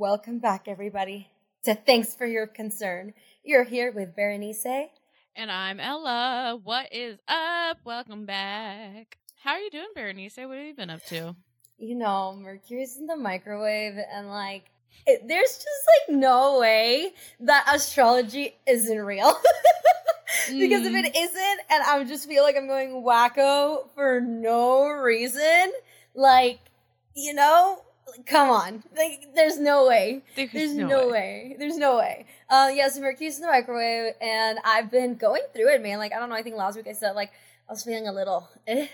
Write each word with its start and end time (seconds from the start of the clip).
Welcome 0.00 0.38
back, 0.38 0.68
everybody, 0.68 1.28
to 1.64 1.74
Thanks 1.74 2.14
for 2.14 2.24
Your 2.24 2.46
Concern. 2.46 3.14
You're 3.42 3.64
here 3.64 3.90
with 3.90 4.14
Berenice. 4.14 4.64
And 5.34 5.50
I'm 5.50 5.80
Ella. 5.80 6.56
What 6.62 6.92
is 6.92 7.18
up? 7.26 7.78
Welcome 7.84 8.24
back. 8.24 9.18
How 9.42 9.54
are 9.54 9.58
you 9.58 9.72
doing, 9.72 9.88
Berenice? 9.96 10.36
What 10.36 10.56
have 10.56 10.66
you 10.66 10.74
been 10.74 10.90
up 10.90 11.04
to? 11.06 11.34
You 11.78 11.96
know, 11.96 12.38
Mercury's 12.40 12.96
in 12.96 13.08
the 13.08 13.16
microwave, 13.16 13.96
and 14.14 14.28
like, 14.28 14.66
it, 15.04 15.26
there's 15.26 15.56
just 15.56 15.66
like 15.66 16.16
no 16.16 16.60
way 16.60 17.12
that 17.40 17.68
astrology 17.74 18.54
isn't 18.68 19.00
real. 19.00 19.34
because 20.46 20.86
if 20.86 20.94
it 20.94 21.12
hmm. 21.12 21.24
isn't, 21.24 21.60
and 21.70 21.82
I 21.82 22.04
just 22.04 22.28
feel 22.28 22.44
like 22.44 22.54
I'm 22.56 22.68
going 22.68 23.02
wacko 23.04 23.88
for 23.96 24.20
no 24.20 24.86
reason, 24.86 25.72
like, 26.14 26.60
you 27.16 27.34
know, 27.34 27.82
come 28.26 28.50
on. 28.50 28.82
Like, 28.96 29.28
there's 29.34 29.58
no 29.58 29.86
way. 29.86 30.22
There's, 30.36 30.52
There's 30.52 30.74
no, 30.74 30.86
no, 30.86 31.06
way. 31.08 31.12
way. 31.12 31.56
There's 31.58 31.76
no 31.76 31.96
way. 31.96 32.26
Uh, 32.48 32.70
yeah, 32.72 32.88
so 32.88 33.00
Mercury's 33.00 33.36
in 33.36 33.42
the 33.42 33.48
microwave, 33.48 34.14
and 34.20 34.58
I've 34.64 34.90
been 34.90 35.16
going 35.16 35.42
through 35.54 35.74
it, 35.74 35.82
man. 35.82 35.98
Like, 35.98 36.12
I 36.12 36.18
don't 36.18 36.28
know. 36.28 36.34
I 36.34 36.42
think 36.42 36.56
last 36.56 36.76
week 36.76 36.86
I 36.88 36.92
said 36.92 37.12
like 37.12 37.30
I 37.68 37.72
was 37.72 37.84
feeling 37.84 38.08
a 38.08 38.12
little. 38.12 38.48
Eh. 38.66 38.88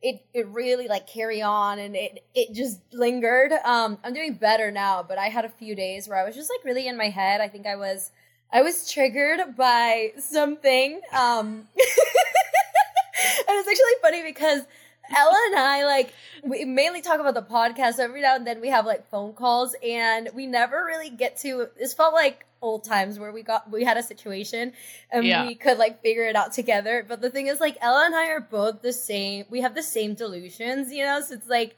It 0.00 0.24
it 0.32 0.46
really 0.46 0.86
like 0.86 1.08
carry 1.08 1.42
on, 1.42 1.80
and 1.80 1.96
it 1.96 2.22
it 2.32 2.52
just 2.54 2.80
lingered. 2.92 3.50
Um, 3.64 3.98
I'm 4.04 4.14
doing 4.14 4.34
better 4.34 4.70
now, 4.70 5.02
but 5.02 5.18
I 5.18 5.26
had 5.26 5.44
a 5.44 5.48
few 5.48 5.74
days 5.74 6.06
where 6.06 6.16
I 6.16 6.24
was 6.24 6.36
just 6.36 6.48
like 6.48 6.64
really 6.64 6.86
in 6.86 6.96
my 6.96 7.08
head. 7.08 7.40
I 7.40 7.48
think 7.48 7.66
I 7.66 7.74
was 7.74 8.12
I 8.52 8.62
was 8.62 8.90
triggered 8.90 9.56
by 9.56 10.12
something. 10.18 11.00
Um, 11.12 11.66
and 13.48 13.56
it's 13.58 13.68
actually 13.68 14.00
funny 14.00 14.22
because 14.22 14.62
Ella 15.16 15.38
and 15.50 15.58
I 15.58 15.84
like 15.84 16.12
we 16.42 16.64
mainly 16.64 17.00
talk 17.02 17.20
about 17.20 17.34
the 17.34 17.42
podcast. 17.42 17.98
Every 17.98 18.22
now 18.22 18.36
and 18.36 18.46
then 18.46 18.60
we 18.60 18.68
have 18.68 18.86
like 18.86 19.08
phone 19.10 19.32
calls, 19.32 19.74
and 19.82 20.28
we 20.34 20.46
never 20.46 20.84
really 20.84 21.10
get 21.10 21.36
to. 21.38 21.68
This 21.78 21.94
felt 21.94 22.14
like 22.14 22.44
old 22.60 22.82
times 22.84 23.18
where 23.20 23.30
we 23.32 23.42
got 23.42 23.70
we 23.70 23.84
had 23.84 23.96
a 23.96 24.02
situation 24.02 24.72
and 25.12 25.24
Yeah. 25.24 25.46
we 25.46 25.54
could 25.54 25.78
like 25.78 26.02
figure 26.02 26.24
it 26.24 26.34
out 26.36 26.52
together. 26.52 27.04
But 27.08 27.20
the 27.20 27.30
thing 27.30 27.46
is, 27.46 27.60
like 27.60 27.76
Ella 27.80 28.04
and 28.06 28.14
I 28.14 28.28
are 28.30 28.40
both 28.40 28.82
the 28.82 28.92
same. 28.92 29.44
We 29.50 29.60
have 29.60 29.74
the 29.74 29.82
same 29.82 30.14
delusions, 30.14 30.92
you 30.92 31.04
know. 31.04 31.20
So 31.20 31.34
it's 31.34 31.48
like 31.48 31.76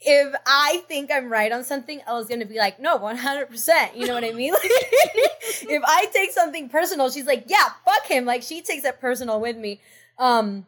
if 0.00 0.34
I 0.46 0.82
think 0.88 1.10
I'm 1.10 1.30
right 1.30 1.50
on 1.52 1.64
something, 1.64 2.00
Ella's 2.06 2.26
gonna 2.28 2.44
be 2.46 2.58
like, 2.58 2.78
no, 2.80 2.98
100%. 2.98 3.96
You 3.96 4.06
know 4.06 4.14
what 4.14 4.24
I 4.24 4.32
mean? 4.32 4.52
Like, 4.62 5.70
if 5.70 5.82
I 5.86 6.06
take 6.12 6.32
something 6.32 6.68
personal, 6.68 7.10
she's 7.10 7.26
like, 7.26 7.44
yeah, 7.48 7.68
fuck 7.84 8.06
him. 8.06 8.24
Like, 8.24 8.42
she 8.42 8.60
takes 8.62 8.84
it 8.84 9.00
personal 9.00 9.40
with 9.40 9.56
me. 9.56 9.80
Um, 10.18 10.66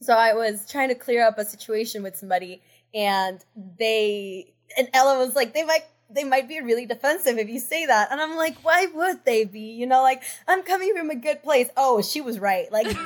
so 0.00 0.14
I 0.14 0.34
was 0.34 0.70
trying 0.70 0.88
to 0.88 0.94
clear 0.94 1.26
up 1.26 1.38
a 1.38 1.44
situation 1.44 2.02
with 2.02 2.16
somebody, 2.16 2.62
and 2.94 3.44
they, 3.78 4.52
and 4.76 4.88
Ella 4.92 5.18
was 5.18 5.34
like, 5.34 5.54
they 5.54 5.64
might. 5.64 5.84
They 6.08 6.22
might 6.22 6.46
be 6.46 6.60
really 6.60 6.86
defensive 6.86 7.36
if 7.36 7.48
you 7.48 7.58
say 7.58 7.84
that. 7.84 8.12
And 8.12 8.20
I'm 8.20 8.36
like, 8.36 8.58
why 8.58 8.86
would 8.94 9.24
they 9.24 9.44
be? 9.44 9.72
You 9.72 9.88
know, 9.88 10.02
like, 10.02 10.22
I'm 10.46 10.62
coming 10.62 10.94
from 10.96 11.10
a 11.10 11.16
good 11.16 11.42
place. 11.42 11.68
Oh, 11.76 12.00
she 12.00 12.20
was 12.20 12.38
right. 12.38 12.70
Like, 12.70 12.86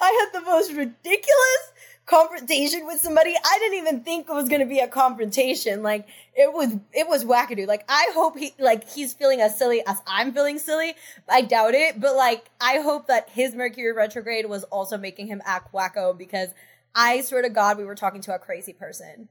I 0.00 0.30
had 0.32 0.32
the 0.32 0.46
most 0.46 0.72
ridiculous 0.72 1.72
confrontation 2.08 2.86
with 2.86 3.00
somebody. 3.00 3.34
I 3.44 3.58
didn't 3.58 3.78
even 3.78 4.00
think 4.00 4.28
it 4.28 4.32
was 4.32 4.48
going 4.48 4.60
to 4.60 4.66
be 4.66 4.78
a 4.78 4.88
confrontation. 4.88 5.82
Like 5.82 6.08
it 6.34 6.52
was, 6.52 6.74
it 6.92 7.06
was 7.06 7.24
wackadoo. 7.24 7.66
Like 7.66 7.84
I 7.88 8.10
hope 8.14 8.38
he, 8.38 8.54
like 8.58 8.88
he's 8.88 9.12
feeling 9.12 9.40
as 9.40 9.56
silly 9.56 9.82
as 9.86 10.00
I'm 10.06 10.32
feeling 10.32 10.58
silly. 10.58 10.94
I 11.28 11.42
doubt 11.42 11.74
it, 11.74 12.00
but 12.00 12.16
like 12.16 12.50
I 12.60 12.78
hope 12.78 13.06
that 13.08 13.28
his 13.30 13.54
Mercury 13.54 13.92
retrograde 13.92 14.46
was 14.46 14.64
also 14.64 14.96
making 14.96 15.26
him 15.26 15.42
act 15.44 15.72
wacko 15.72 16.16
because 16.16 16.48
I 16.94 17.20
swear 17.20 17.42
to 17.42 17.50
God, 17.50 17.78
we 17.78 17.84
were 17.84 17.94
talking 17.94 18.22
to 18.22 18.34
a 18.34 18.38
crazy 18.38 18.72
person. 18.72 19.28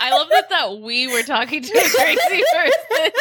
I 0.00 0.10
love 0.10 0.28
that 0.30 0.50
that 0.50 0.80
we 0.80 1.06
were 1.06 1.22
talking 1.22 1.62
to 1.62 1.72
a 1.72 1.88
crazy 1.88 2.44
person. 2.54 3.12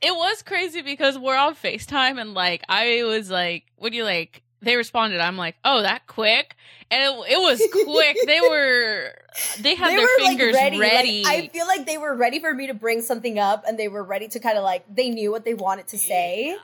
it 0.00 0.12
was 0.12 0.42
crazy 0.42 0.82
because 0.82 1.18
we're 1.18 1.36
on 1.36 1.56
FaceTime 1.56 2.20
and 2.20 2.32
like 2.32 2.62
I 2.68 3.02
was 3.02 3.28
like, 3.28 3.64
when 3.76 3.92
you 3.92 4.04
like 4.04 4.42
they 4.60 4.76
responded, 4.76 5.20
I'm 5.20 5.36
like, 5.36 5.56
oh, 5.64 5.82
that 5.82 6.06
quick, 6.06 6.56
and 6.90 7.02
it, 7.02 7.32
it 7.32 7.38
was 7.38 7.62
quick. 7.84 8.16
they 8.26 8.40
were 8.40 9.14
they 9.60 9.74
had 9.74 9.90
their 9.90 10.08
fingers 10.16 10.54
like, 10.54 10.78
ready. 10.78 11.24
Like, 11.24 11.44
I 11.44 11.48
feel 11.48 11.66
like 11.66 11.86
they 11.86 11.98
were 11.98 12.14
ready 12.14 12.40
for 12.40 12.52
me 12.52 12.66
to 12.68 12.74
bring 12.74 13.02
something 13.02 13.38
up, 13.38 13.64
and 13.66 13.78
they 13.78 13.88
were 13.88 14.02
ready 14.02 14.28
to 14.28 14.40
kind 14.40 14.58
of 14.58 14.64
like 14.64 14.84
they 14.92 15.10
knew 15.10 15.30
what 15.30 15.44
they 15.44 15.54
wanted 15.54 15.88
to 15.88 15.98
say. 15.98 16.56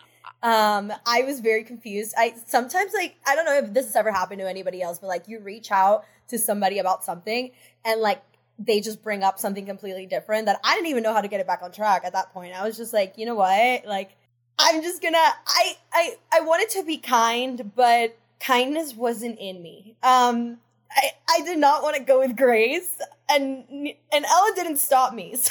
Um, 0.42 0.92
I 1.06 1.22
was 1.22 1.40
very 1.40 1.64
confused. 1.64 2.14
I 2.16 2.34
sometimes 2.46 2.92
like 2.92 3.16
I 3.26 3.34
don't 3.34 3.44
know 3.44 3.58
if 3.58 3.72
this 3.72 3.86
has 3.86 3.96
ever 3.96 4.10
happened 4.10 4.40
to 4.40 4.48
anybody 4.48 4.82
else, 4.82 4.98
but 4.98 5.06
like 5.06 5.28
you 5.28 5.40
reach 5.40 5.70
out 5.70 6.04
to 6.28 6.38
somebody 6.38 6.78
about 6.78 7.04
something, 7.04 7.50
and 7.84 8.00
like 8.00 8.22
they 8.58 8.80
just 8.80 9.02
bring 9.02 9.22
up 9.22 9.38
something 9.38 9.66
completely 9.66 10.06
different 10.06 10.46
that 10.46 10.60
I 10.64 10.74
didn't 10.74 10.88
even 10.88 11.02
know 11.02 11.12
how 11.12 11.20
to 11.20 11.28
get 11.28 11.40
it 11.40 11.46
back 11.46 11.62
on 11.62 11.72
track 11.72 12.02
at 12.04 12.12
that 12.12 12.32
point. 12.32 12.54
I 12.54 12.64
was 12.64 12.76
just 12.76 12.92
like, 12.92 13.18
you 13.18 13.26
know 13.26 13.34
what, 13.34 13.86
like. 13.86 14.16
I'm 14.58 14.82
just 14.82 15.02
gonna 15.02 15.18
I 15.18 15.76
I 15.92 16.16
I 16.32 16.40
wanted 16.40 16.70
to 16.70 16.84
be 16.84 16.98
kind, 16.98 17.72
but 17.74 18.16
kindness 18.40 18.94
wasn't 18.94 19.38
in 19.38 19.62
me. 19.62 19.96
Um 20.02 20.58
I 20.90 21.10
I 21.28 21.40
did 21.44 21.58
not 21.58 21.82
want 21.82 21.96
to 21.96 22.02
go 22.02 22.20
with 22.20 22.36
Grace 22.36 22.98
and 23.28 23.64
and 23.70 24.24
Ella 24.24 24.52
didn't 24.54 24.78
stop 24.78 25.14
me. 25.14 25.36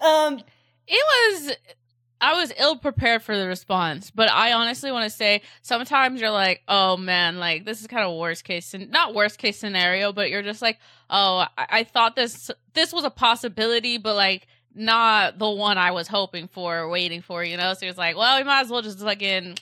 So 0.00 0.06
um 0.06 0.40
it 0.88 1.04
was 1.36 1.56
I 2.20 2.34
was 2.34 2.52
ill 2.58 2.76
prepared 2.76 3.22
for 3.22 3.36
the 3.36 3.46
response, 3.46 4.10
but 4.10 4.30
I 4.30 4.52
honestly 4.52 4.92
want 4.92 5.04
to 5.04 5.16
say 5.16 5.40
sometimes 5.62 6.20
you're 6.20 6.30
like, 6.30 6.62
oh 6.68 6.96
man, 6.96 7.38
like 7.38 7.64
this 7.64 7.80
is 7.80 7.86
kind 7.86 8.04
of 8.04 8.16
worst 8.18 8.44
case, 8.44 8.74
and 8.74 8.90
not 8.90 9.14
worst 9.14 9.38
case 9.38 9.58
scenario, 9.58 10.12
but 10.12 10.28
you're 10.28 10.42
just 10.42 10.60
like, 10.60 10.78
oh, 11.08 11.46
I-, 11.56 11.66
I 11.70 11.84
thought 11.84 12.16
this 12.16 12.50
this 12.74 12.92
was 12.92 13.04
a 13.04 13.10
possibility, 13.10 13.96
but 13.96 14.16
like 14.16 14.46
not 14.74 15.38
the 15.38 15.50
one 15.50 15.78
I 15.78 15.90
was 15.90 16.08
hoping 16.08 16.48
for 16.48 16.78
or 16.78 16.88
waiting 16.88 17.22
for, 17.22 17.44
you 17.44 17.56
know. 17.56 17.74
So 17.74 17.86
it's 17.86 17.98
like, 17.98 18.16
well, 18.16 18.38
we 18.38 18.44
might 18.44 18.60
as 18.60 18.70
well 18.70 18.82
just 18.82 19.00
fucking 19.00 19.58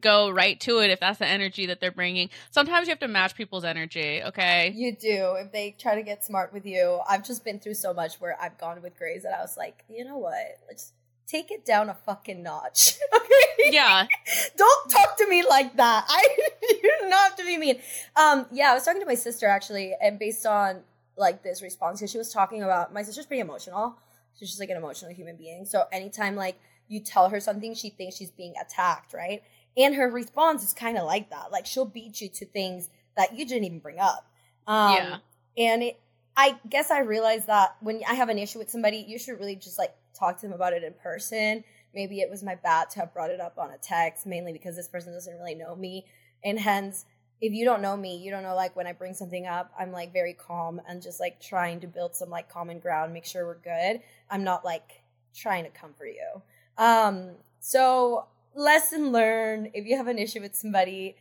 go 0.00 0.30
right 0.30 0.58
to 0.60 0.78
it 0.78 0.90
if 0.90 1.00
that's 1.00 1.18
the 1.18 1.26
energy 1.26 1.66
that 1.66 1.80
they're 1.80 1.90
bringing. 1.90 2.30
Sometimes 2.50 2.86
you 2.86 2.92
have 2.92 3.00
to 3.00 3.08
match 3.08 3.34
people's 3.34 3.64
energy, 3.64 4.22
okay? 4.22 4.72
you 4.74 4.94
do 4.96 5.36
if 5.38 5.52
they 5.52 5.74
try 5.78 5.94
to 5.94 6.02
get 6.02 6.24
smart 6.24 6.52
with 6.52 6.66
you. 6.66 7.00
I've 7.08 7.24
just 7.24 7.44
been 7.44 7.58
through 7.58 7.74
so 7.74 7.92
much 7.92 8.20
where 8.20 8.36
I've 8.40 8.58
gone 8.58 8.82
with 8.82 8.96
Grace 8.96 9.22
that 9.22 9.36
I 9.36 9.42
was 9.42 9.56
like, 9.56 9.84
you 9.88 10.04
know 10.04 10.18
what? 10.18 10.58
Let's 10.68 10.92
take 11.26 11.50
it 11.50 11.64
down 11.64 11.88
a 11.88 11.94
fucking 11.94 12.42
notch. 12.42 12.98
okay? 13.14 13.70
Yeah. 13.70 14.06
Don't 14.56 14.90
talk 14.90 15.16
to 15.18 15.28
me 15.28 15.44
like 15.48 15.76
that. 15.76 16.04
I 16.08 16.36
you 16.62 16.98
do 17.00 17.08
not 17.08 17.30
have 17.30 17.36
to 17.36 17.44
be 17.44 17.56
mean. 17.58 17.78
Um, 18.16 18.46
yeah, 18.50 18.70
I 18.70 18.74
was 18.74 18.84
talking 18.84 19.00
to 19.00 19.06
my 19.06 19.14
sister 19.14 19.46
actually, 19.46 19.94
and 20.00 20.18
based 20.18 20.46
on 20.46 20.80
like 21.16 21.42
this 21.42 21.62
response, 21.62 22.00
because 22.00 22.10
she 22.10 22.18
was 22.18 22.32
talking 22.32 22.62
about 22.62 22.92
my 22.92 23.02
sister's 23.02 23.26
pretty 23.26 23.40
emotional. 23.40 23.98
She's 24.40 24.48
just 24.48 24.60
like 24.60 24.70
an 24.70 24.78
emotional 24.78 25.12
human 25.12 25.36
being. 25.36 25.66
So 25.66 25.84
anytime 25.92 26.34
like 26.34 26.58
you 26.88 26.98
tell 26.98 27.28
her 27.28 27.38
something, 27.38 27.74
she 27.74 27.90
thinks 27.90 28.16
she's 28.16 28.30
being 28.30 28.54
attacked, 28.60 29.12
right? 29.12 29.42
And 29.76 29.94
her 29.94 30.08
response 30.10 30.64
is 30.64 30.72
kind 30.72 30.98
of 30.98 31.04
like 31.04 31.30
that. 31.30 31.52
Like 31.52 31.66
she'll 31.66 31.84
beat 31.84 32.20
you 32.20 32.28
to 32.30 32.46
things 32.46 32.88
that 33.16 33.38
you 33.38 33.44
didn't 33.46 33.64
even 33.64 33.78
bring 33.78 33.98
up. 33.98 34.26
Um, 34.66 34.94
Yeah. 34.94 35.16
And 35.58 35.82
it, 35.82 36.00
I 36.36 36.58
guess 36.68 36.90
I 36.90 37.00
realized 37.00 37.48
that 37.48 37.76
when 37.80 38.00
I 38.08 38.14
have 38.14 38.30
an 38.30 38.38
issue 38.38 38.58
with 38.58 38.70
somebody, 38.70 39.04
you 39.06 39.18
should 39.18 39.38
really 39.38 39.56
just 39.56 39.78
like 39.78 39.94
talk 40.18 40.40
to 40.40 40.46
them 40.46 40.54
about 40.54 40.72
it 40.72 40.82
in 40.82 40.94
person. 40.94 41.62
Maybe 41.94 42.20
it 42.20 42.30
was 42.30 42.42
my 42.42 42.54
bad 42.54 42.88
to 42.90 43.00
have 43.00 43.12
brought 43.12 43.30
it 43.30 43.40
up 43.40 43.58
on 43.58 43.70
a 43.70 43.78
text, 43.78 44.26
mainly 44.26 44.52
because 44.52 44.74
this 44.74 44.88
person 44.88 45.12
doesn't 45.12 45.36
really 45.38 45.54
know 45.54 45.76
me. 45.76 46.06
And 46.42 46.58
hence, 46.58 47.04
if 47.40 47.52
you 47.52 47.64
don't 47.64 47.80
know 47.80 47.96
me, 47.96 48.16
you 48.16 48.30
don't 48.30 48.42
know 48.42 48.54
like 48.54 48.76
when 48.76 48.86
I 48.86 48.92
bring 48.92 49.14
something 49.14 49.46
up, 49.46 49.72
I'm 49.78 49.92
like 49.92 50.12
very 50.12 50.34
calm 50.34 50.80
and 50.88 51.00
just 51.00 51.20
like 51.20 51.40
trying 51.40 51.80
to 51.80 51.86
build 51.86 52.14
some 52.14 52.28
like 52.28 52.50
common 52.50 52.78
ground, 52.78 53.12
make 53.12 53.24
sure 53.24 53.46
we're 53.46 53.54
good. 53.56 54.02
I'm 54.30 54.44
not 54.44 54.64
like 54.64 55.02
trying 55.34 55.64
to 55.64 55.70
comfort 55.70 56.08
you. 56.08 56.42
Um, 56.76 57.32
so 57.60 58.26
lesson 58.54 59.12
learned, 59.12 59.70
if 59.74 59.86
you 59.86 59.96
have 59.96 60.06
an 60.06 60.18
issue 60.18 60.40
with 60.40 60.54
somebody, 60.54 61.16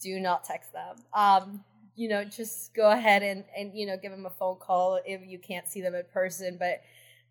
do 0.00 0.20
not 0.20 0.44
text 0.44 0.72
them. 0.72 0.96
Um, 1.14 1.64
you 1.94 2.08
know, 2.08 2.24
just 2.24 2.74
go 2.74 2.90
ahead 2.90 3.22
and, 3.22 3.44
and, 3.56 3.72
you 3.74 3.86
know, 3.86 3.96
give 3.96 4.10
them 4.10 4.26
a 4.26 4.30
phone 4.30 4.56
call 4.56 5.00
if 5.06 5.20
you 5.26 5.38
can't 5.38 5.68
see 5.68 5.80
them 5.80 5.94
in 5.94 6.04
person. 6.12 6.56
But 6.58 6.82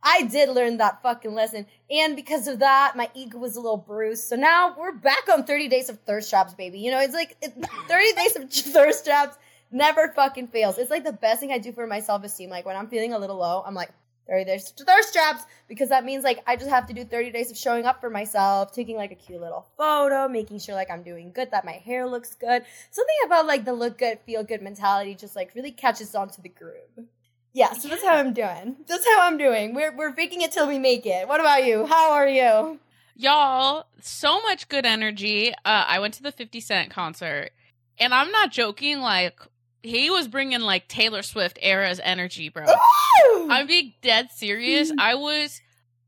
I 0.04 0.24
did 0.24 0.50
learn 0.50 0.78
that 0.78 1.02
fucking 1.04 1.34
lesson. 1.34 1.68
And 1.90 2.16
because 2.16 2.48
of 2.48 2.60
that, 2.60 2.96
my 2.96 3.10
ego 3.14 3.38
was 3.38 3.56
a 3.56 3.62
little 3.62 3.78
bruised. 3.78 4.24
So 4.24 4.36
now 4.36 4.76
we're 4.78 4.94
back 4.94 5.30
on 5.32 5.44
30 5.44 5.68
days 5.68 5.90
of 5.90 6.00
thirst 6.00 6.30
traps, 6.30 6.54
baby. 6.54 6.80
You 6.80 6.92
know, 6.92 7.00
it's 7.00 7.14
like 7.14 7.38
it, 7.42 7.54
30 7.88 8.14
days 8.14 8.36
of 8.36 8.52
thirst 8.74 9.06
traps 9.06 9.38
never 9.72 10.10
fucking 10.10 10.48
fails. 10.48 10.78
It's 10.78 10.90
like 10.92 11.04
the 11.04 11.14
best 11.14 11.40
thing 11.40 11.52
I 11.52 11.60
do 11.60 11.72
for 11.72 11.86
my 11.86 12.00
self 12.00 12.24
esteem. 12.24 12.50
Like 12.50 12.66
when 12.66 12.76
I'm 12.76 12.88
feeling 12.88 13.14
a 13.14 13.20
little 13.20 13.38
low, 13.38 13.64
I'm 13.66 13.76
like, 13.76 13.92
30 14.28 14.46
days 14.46 14.72
to 14.72 14.86
thirst 14.86 15.14
traps 15.14 15.44
because 15.68 15.90
that 15.90 16.06
means 16.06 16.24
like 16.24 16.42
I 16.48 16.56
just 16.56 16.70
have 16.70 16.88
to 16.88 16.94
do 16.94 17.04
30 17.04 17.32
days 17.32 17.52
of 17.52 17.58
showing 17.58 17.86
up 17.86 18.00
for 18.00 18.10
myself, 18.10 18.72
taking 18.72 18.96
like 18.96 19.12
a 19.12 19.16
cute 19.16 19.42
little 19.42 19.68
photo, 19.78 20.28
making 20.28 20.60
sure 20.60 20.76
like 20.76 20.90
I'm 20.90 21.04
doing 21.04 21.32
good, 21.32 21.52
that 21.52 21.66
my 21.66 21.74
hair 21.74 22.08
looks 22.08 22.36
good. 22.36 22.64
Something 22.92 23.16
about 23.26 23.46
like 23.46 23.66
the 23.66 23.74
look 23.74 23.98
good, 23.98 24.20
feel 24.26 24.44
good 24.44 24.62
mentality 24.62 25.16
just 25.16 25.36
like 25.36 25.54
really 25.56 25.72
catches 25.72 26.16
on 26.16 26.30
to 26.30 26.42
the 26.42 26.50
groove. 26.50 27.08
Yeah, 27.54 27.74
so 27.74 27.90
that's 27.90 28.04
how 28.04 28.16
I'm 28.16 28.34
doing. 28.34 28.78
That's 28.88 29.06
how 29.06 29.28
I'm 29.28 29.38
doing. 29.38 29.76
We're 29.76 29.96
we're 29.96 30.14
faking 30.14 30.42
it 30.42 30.52
till 30.52 30.68
we 30.68 30.80
make 30.80 31.06
it. 31.06 31.28
What 31.28 31.40
about 31.40 31.66
you? 31.66 31.86
How 31.86 32.14
are 32.14 32.28
you? 32.28 32.80
Y'all, 33.16 33.86
so 34.02 34.42
much 34.42 34.70
good 34.70 34.86
energy. 34.86 35.52
Uh, 35.66 35.86
I 35.88 36.00
went 36.00 36.14
to 36.16 36.24
the 36.24 36.32
50 36.32 36.60
Cent 36.60 36.90
concert, 36.90 37.52
and 38.00 38.14
I'm 38.14 38.32
not 38.32 38.52
joking. 38.52 39.00
Like, 39.00 39.40
he 39.84 40.10
was 40.10 40.28
bringing 40.28 40.62
like 40.62 40.88
Taylor 40.88 41.22
Swift 41.22 41.60
era's 41.62 42.00
energy, 42.04 42.50
bro. 42.50 42.66
Ooh! 42.66 43.48
I'm 43.50 43.68
being 43.68 43.94
dead 44.02 44.32
serious. 44.32 44.92
I 44.98 45.16
was 45.16 45.62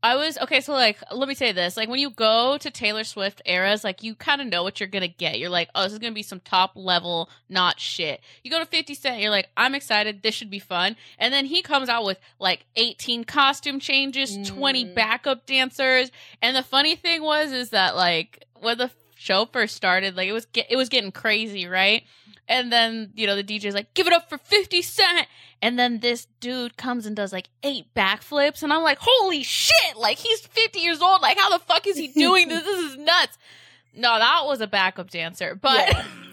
I 0.04 0.16
was 0.16 0.36
okay, 0.36 0.60
so 0.60 0.74
like 0.74 0.98
let 1.10 1.26
me 1.28 1.34
say 1.34 1.52
this. 1.52 1.78
Like 1.78 1.88
when 1.88 1.98
you 1.98 2.10
go 2.10 2.58
to 2.58 2.70
Taylor 2.70 3.04
Swift 3.04 3.40
eras, 3.46 3.82
like 3.82 4.02
you 4.02 4.14
kind 4.14 4.42
of 4.42 4.46
know 4.46 4.62
what 4.62 4.78
you're 4.78 4.86
gonna 4.86 5.08
get. 5.08 5.38
You're 5.38 5.48
like, 5.48 5.70
oh, 5.74 5.84
this 5.84 5.94
is 5.94 5.98
gonna 5.98 6.12
be 6.12 6.22
some 6.22 6.40
top 6.40 6.72
level, 6.74 7.30
not 7.48 7.80
shit. 7.80 8.20
You 8.42 8.50
go 8.50 8.58
to 8.58 8.66
50 8.66 8.92
Cent, 8.94 9.22
you're 9.22 9.30
like, 9.30 9.48
I'm 9.56 9.74
excited, 9.74 10.22
this 10.22 10.34
should 10.34 10.50
be 10.50 10.58
fun. 10.58 10.96
And 11.18 11.32
then 11.32 11.46
he 11.46 11.62
comes 11.62 11.88
out 11.88 12.04
with 12.04 12.18
like 12.38 12.66
18 12.76 13.24
costume 13.24 13.80
changes, 13.80 14.36
20 14.46 14.84
Mm. 14.84 14.94
backup 14.94 15.46
dancers. 15.46 16.10
And 16.42 16.54
the 16.54 16.62
funny 16.62 16.96
thing 16.96 17.22
was 17.22 17.50
is 17.50 17.70
that 17.70 17.96
like 17.96 18.44
when 18.60 18.76
the 18.76 18.90
show 19.16 19.46
first 19.46 19.74
started, 19.74 20.16
like 20.16 20.28
it 20.28 20.32
was 20.32 20.44
get, 20.44 20.66
it 20.68 20.76
was 20.76 20.90
getting 20.90 21.12
crazy, 21.12 21.66
right? 21.66 22.04
And 22.48 22.70
then, 22.70 23.10
you 23.14 23.26
know, 23.26 23.36
the 23.36 23.44
DJ's 23.44 23.74
like, 23.74 23.94
give 23.94 24.06
it 24.06 24.12
up 24.12 24.28
for 24.28 24.36
50 24.38 24.82
Cent. 24.82 25.26
And 25.62 25.78
then 25.78 26.00
this 26.00 26.26
dude 26.40 26.76
comes 26.76 27.06
and 27.06 27.16
does 27.16 27.32
like 27.32 27.48
eight 27.62 27.86
backflips. 27.96 28.62
And 28.62 28.70
I'm 28.72 28.82
like, 28.82 28.98
holy 29.00 29.42
shit. 29.42 29.96
Like, 29.96 30.18
he's 30.18 30.40
50 30.40 30.78
years 30.80 31.00
old. 31.00 31.22
Like, 31.22 31.38
how 31.38 31.48
the 31.50 31.58
fuck 31.58 31.86
is 31.86 31.96
he 31.96 32.08
doing 32.08 32.48
this? 32.48 32.62
This 32.62 32.90
is 32.92 32.96
nuts. 32.98 33.38
No, 33.96 34.18
that 34.18 34.42
was 34.44 34.60
a 34.60 34.66
backup 34.66 35.08
dancer. 35.08 35.54
But 35.54 35.88
Yeah. 35.88 36.04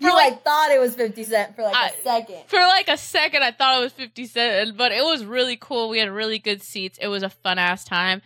you 0.00 0.08
For, 0.08 0.10
like 0.14 0.44
thought 0.44 0.70
it 0.70 0.78
was 0.78 0.94
50 0.94 1.24
Cent 1.24 1.56
for 1.56 1.62
like 1.62 1.74
a 1.74 1.78
I- 1.78 1.90
second. 2.04 2.42
for 2.46 2.58
like 2.58 2.88
a 2.88 2.96
second, 2.96 3.42
I 3.42 3.50
thought 3.50 3.80
it 3.80 3.84
was 3.84 3.92
50 3.94 4.26
Cent. 4.26 4.76
But 4.76 4.92
it 4.92 5.02
was 5.02 5.24
really 5.24 5.56
cool. 5.56 5.88
We 5.88 5.98
had 5.98 6.10
really 6.10 6.38
good 6.38 6.62
seats. 6.62 6.98
It 7.00 7.08
was 7.08 7.22
a 7.22 7.30
fun 7.30 7.58
ass 7.58 7.84
time. 7.84 8.22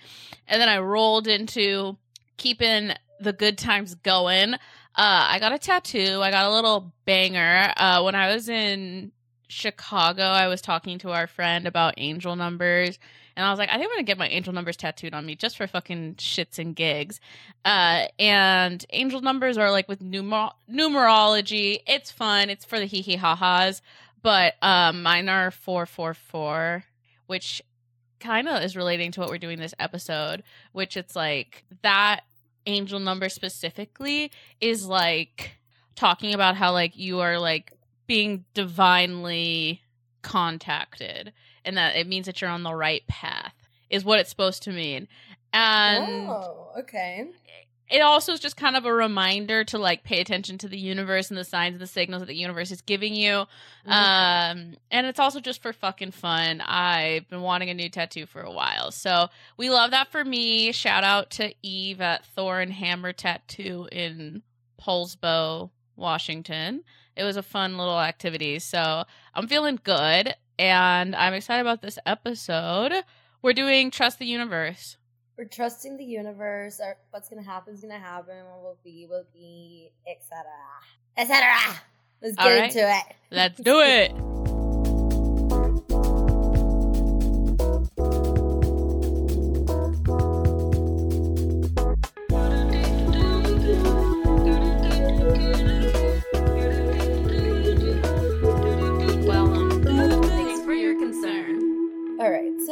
And 0.48 0.60
then 0.60 0.68
I 0.68 0.78
rolled 0.78 1.26
into 1.28 1.96
keeping 2.36 2.92
the 3.20 3.32
good 3.32 3.56
times 3.56 3.94
going. 3.94 4.56
Uh, 4.94 5.26
I 5.30 5.38
got 5.38 5.52
a 5.52 5.58
tattoo. 5.58 6.20
I 6.22 6.30
got 6.30 6.46
a 6.46 6.54
little 6.54 6.92
banger. 7.06 7.72
Uh, 7.76 8.02
when 8.02 8.14
I 8.14 8.34
was 8.34 8.48
in 8.48 9.12
Chicago, 9.48 10.22
I 10.22 10.48
was 10.48 10.60
talking 10.60 10.98
to 10.98 11.10
our 11.10 11.26
friend 11.26 11.66
about 11.66 11.94
angel 11.96 12.36
numbers. 12.36 12.98
And 13.36 13.46
I 13.46 13.50
was 13.50 13.58
like, 13.58 13.70
I 13.70 13.74
think 13.74 13.86
I'm 13.86 13.96
gonna 13.96 14.02
get 14.02 14.18
my 14.18 14.28
angel 14.28 14.52
numbers 14.52 14.76
tattooed 14.76 15.14
on 15.14 15.24
me 15.24 15.34
just 15.34 15.56
for 15.56 15.66
fucking 15.66 16.16
shits 16.16 16.58
and 16.58 16.76
gigs. 16.76 17.20
Uh, 17.64 18.06
and 18.18 18.84
angel 18.90 19.22
numbers 19.22 19.56
are 19.56 19.70
like 19.70 19.88
with 19.88 20.00
numer- 20.02 20.52
numerology. 20.70 21.80
It's 21.86 22.10
fun. 22.10 22.50
It's 22.50 22.64
for 22.64 22.78
the 22.78 22.84
hee 22.84 23.00
hee 23.00 23.16
ha 23.16 23.34
ha's. 23.34 23.80
But 24.22 24.54
um, 24.62 25.02
mine 25.02 25.28
are 25.28 25.50
four 25.50 25.86
four 25.86 26.14
four, 26.14 26.84
which 27.26 27.62
kind 28.20 28.48
of 28.48 28.62
is 28.62 28.76
relating 28.76 29.10
to 29.12 29.20
what 29.20 29.30
we're 29.30 29.38
doing 29.38 29.58
this 29.58 29.74
episode. 29.78 30.42
Which 30.72 30.96
it's 30.96 31.16
like 31.16 31.64
that 31.82 32.20
angel 32.66 32.98
number 32.98 33.28
specifically 33.28 34.30
is 34.60 34.86
like 34.86 35.52
talking 35.94 36.34
about 36.34 36.56
how 36.56 36.72
like 36.72 36.96
you 36.96 37.20
are 37.20 37.38
like 37.38 37.72
being 38.06 38.44
divinely 38.54 39.82
contacted 40.22 41.32
and 41.64 41.76
that 41.76 41.96
it 41.96 42.06
means 42.06 42.26
that 42.26 42.40
you're 42.40 42.50
on 42.50 42.62
the 42.62 42.74
right 42.74 43.06
path 43.08 43.54
is 43.90 44.04
what 44.04 44.20
it's 44.20 44.30
supposed 44.30 44.62
to 44.62 44.70
mean 44.70 45.08
and 45.52 46.28
oh, 46.28 46.70
okay. 46.78 47.26
It 47.92 48.00
also 48.00 48.32
is 48.32 48.40
just 48.40 48.56
kind 48.56 48.74
of 48.74 48.86
a 48.86 48.92
reminder 48.92 49.64
to 49.64 49.76
like 49.76 50.02
pay 50.02 50.22
attention 50.22 50.56
to 50.58 50.68
the 50.68 50.78
universe 50.78 51.28
and 51.28 51.36
the 51.36 51.44
signs 51.44 51.74
and 51.74 51.80
the 51.80 51.86
signals 51.86 52.22
that 52.22 52.26
the 52.26 52.34
universe 52.34 52.70
is 52.70 52.80
giving 52.80 53.14
you. 53.14 53.44
Mm-hmm. 53.86 53.90
um 53.90 54.74
and 54.90 55.06
it's 55.06 55.20
also 55.20 55.40
just 55.40 55.60
for 55.60 55.74
fucking 55.74 56.12
fun. 56.12 56.62
I've 56.62 57.28
been 57.28 57.42
wanting 57.42 57.68
a 57.68 57.74
new 57.74 57.90
tattoo 57.90 58.24
for 58.24 58.40
a 58.40 58.50
while. 58.50 58.92
So 58.92 59.28
we 59.58 59.68
love 59.68 59.90
that 59.90 60.10
for 60.10 60.24
me. 60.24 60.72
Shout 60.72 61.04
out 61.04 61.28
to 61.32 61.54
eve 61.62 62.00
at 62.00 62.24
thor 62.24 62.60
and 62.60 62.72
hammer 62.72 63.12
tattoo 63.12 63.88
in 63.92 64.42
Poulsbo 64.80 65.68
washington. 65.94 66.84
It 67.14 67.24
was 67.24 67.36
a 67.36 67.42
fun 67.42 67.76
little 67.76 68.00
activity. 68.00 68.58
So 68.58 69.04
i'm 69.34 69.48
feeling 69.48 69.78
good 69.84 70.34
and 70.58 71.14
i'm 71.14 71.34
excited 71.34 71.60
about 71.60 71.82
this 71.82 71.98
episode. 72.06 72.94
We're 73.42 73.52
doing 73.52 73.90
trust 73.90 74.18
the 74.18 74.24
universe 74.24 74.96
We're 75.36 75.44
trusting 75.44 75.96
the 75.96 76.04
universe. 76.04 76.80
Or 76.80 76.96
what's 77.10 77.28
gonna 77.28 77.42
happen 77.42 77.74
is 77.74 77.80
gonna 77.80 77.98
happen. 77.98 78.36
What 78.46 78.62
will 78.62 78.78
be 78.84 79.06
will 79.08 79.26
be, 79.32 79.90
etc. 80.06 80.44
etc. 81.16 81.80
Let's 82.20 82.36
get 82.36 82.44
right. 82.44 82.64
into 82.64 82.88
it. 82.88 83.16
let's 83.30 83.60
do 83.60 83.80
it 83.80 84.12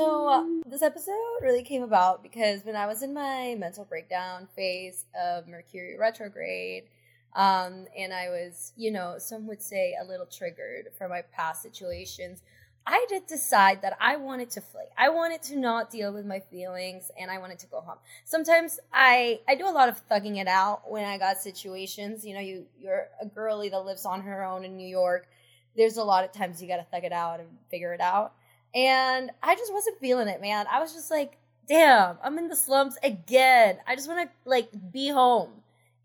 So 0.01 0.63
this 0.65 0.81
episode 0.81 1.43
really 1.43 1.63
came 1.63 1.83
about 1.83 2.23
because 2.23 2.65
when 2.65 2.75
I 2.75 2.87
was 2.87 3.03
in 3.03 3.13
my 3.13 3.55
mental 3.59 3.85
breakdown 3.85 4.49
phase 4.57 5.05
of 5.15 5.47
Mercury 5.47 5.99
retrograde, 5.99 6.85
um, 7.37 7.85
and 7.95 8.11
I 8.11 8.31
was, 8.31 8.73
you 8.79 8.93
know, 8.93 9.17
some 9.19 9.47
would 9.47 9.61
say 9.61 9.95
a 10.01 10.07
little 10.07 10.25
triggered 10.25 10.87
from 10.97 11.11
my 11.11 11.21
past 11.33 11.61
situations. 11.61 12.41
I 12.87 13.05
did 13.11 13.27
decide 13.27 13.83
that 13.83 13.99
I 14.01 14.17
wanted 14.17 14.49
to 14.53 14.63
flee. 14.63 14.85
I 14.97 15.11
wanted 15.11 15.43
to 15.43 15.59
not 15.59 15.91
deal 15.91 16.15
with 16.15 16.25
my 16.25 16.41
feelings 16.41 17.11
and 17.21 17.31
I 17.31 17.37
wanted 17.37 17.59
to 17.59 17.67
go 17.67 17.83
home. 17.83 17.99
Sometimes 18.25 18.81
I 18.95 19.41
I 19.47 19.55
do 19.55 19.69
a 19.69 19.71
lot 19.71 19.91
of 19.91 20.01
thugging 20.09 20.41
it 20.41 20.49
out 20.49 20.91
when 20.91 21.05
I 21.05 21.19
got 21.19 21.43
situations. 21.43 22.25
You 22.25 22.37
know, 22.37 22.41
you 22.41 22.65
you're 22.81 23.09
a 23.21 23.27
girly 23.27 23.69
that 23.69 23.85
lives 23.85 24.07
on 24.07 24.23
her 24.23 24.43
own 24.47 24.65
in 24.65 24.79
New 24.79 24.89
York. 24.89 25.29
There's 25.77 25.99
a 25.99 26.05
lot 26.05 26.25
of 26.25 26.33
times 26.33 26.63
you 26.63 26.69
got 26.69 26.79
to 26.79 26.87
thug 26.91 27.05
it 27.05 27.13
out 27.13 27.41
and 27.41 27.51
figure 27.71 27.93
it 27.93 28.01
out. 28.01 28.33
And 28.75 29.31
I 29.43 29.55
just 29.57 29.73
wasn't 29.73 29.99
feeling 29.99 30.29
it, 30.29 30.41
man. 30.41 30.67
I 30.71 30.81
was 30.81 30.93
just 30.93 31.11
like, 31.11 31.39
damn, 31.69 32.19
I'm 32.23 32.39
in 32.39 32.49
the 32.49 32.57
slums 32.57 32.97
again. 33.03 33.79
I 33.87 33.95
just 33.95 34.09
want 34.09 34.29
to 34.29 34.49
like 34.49 34.69
be 34.93 35.09
home. 35.09 35.51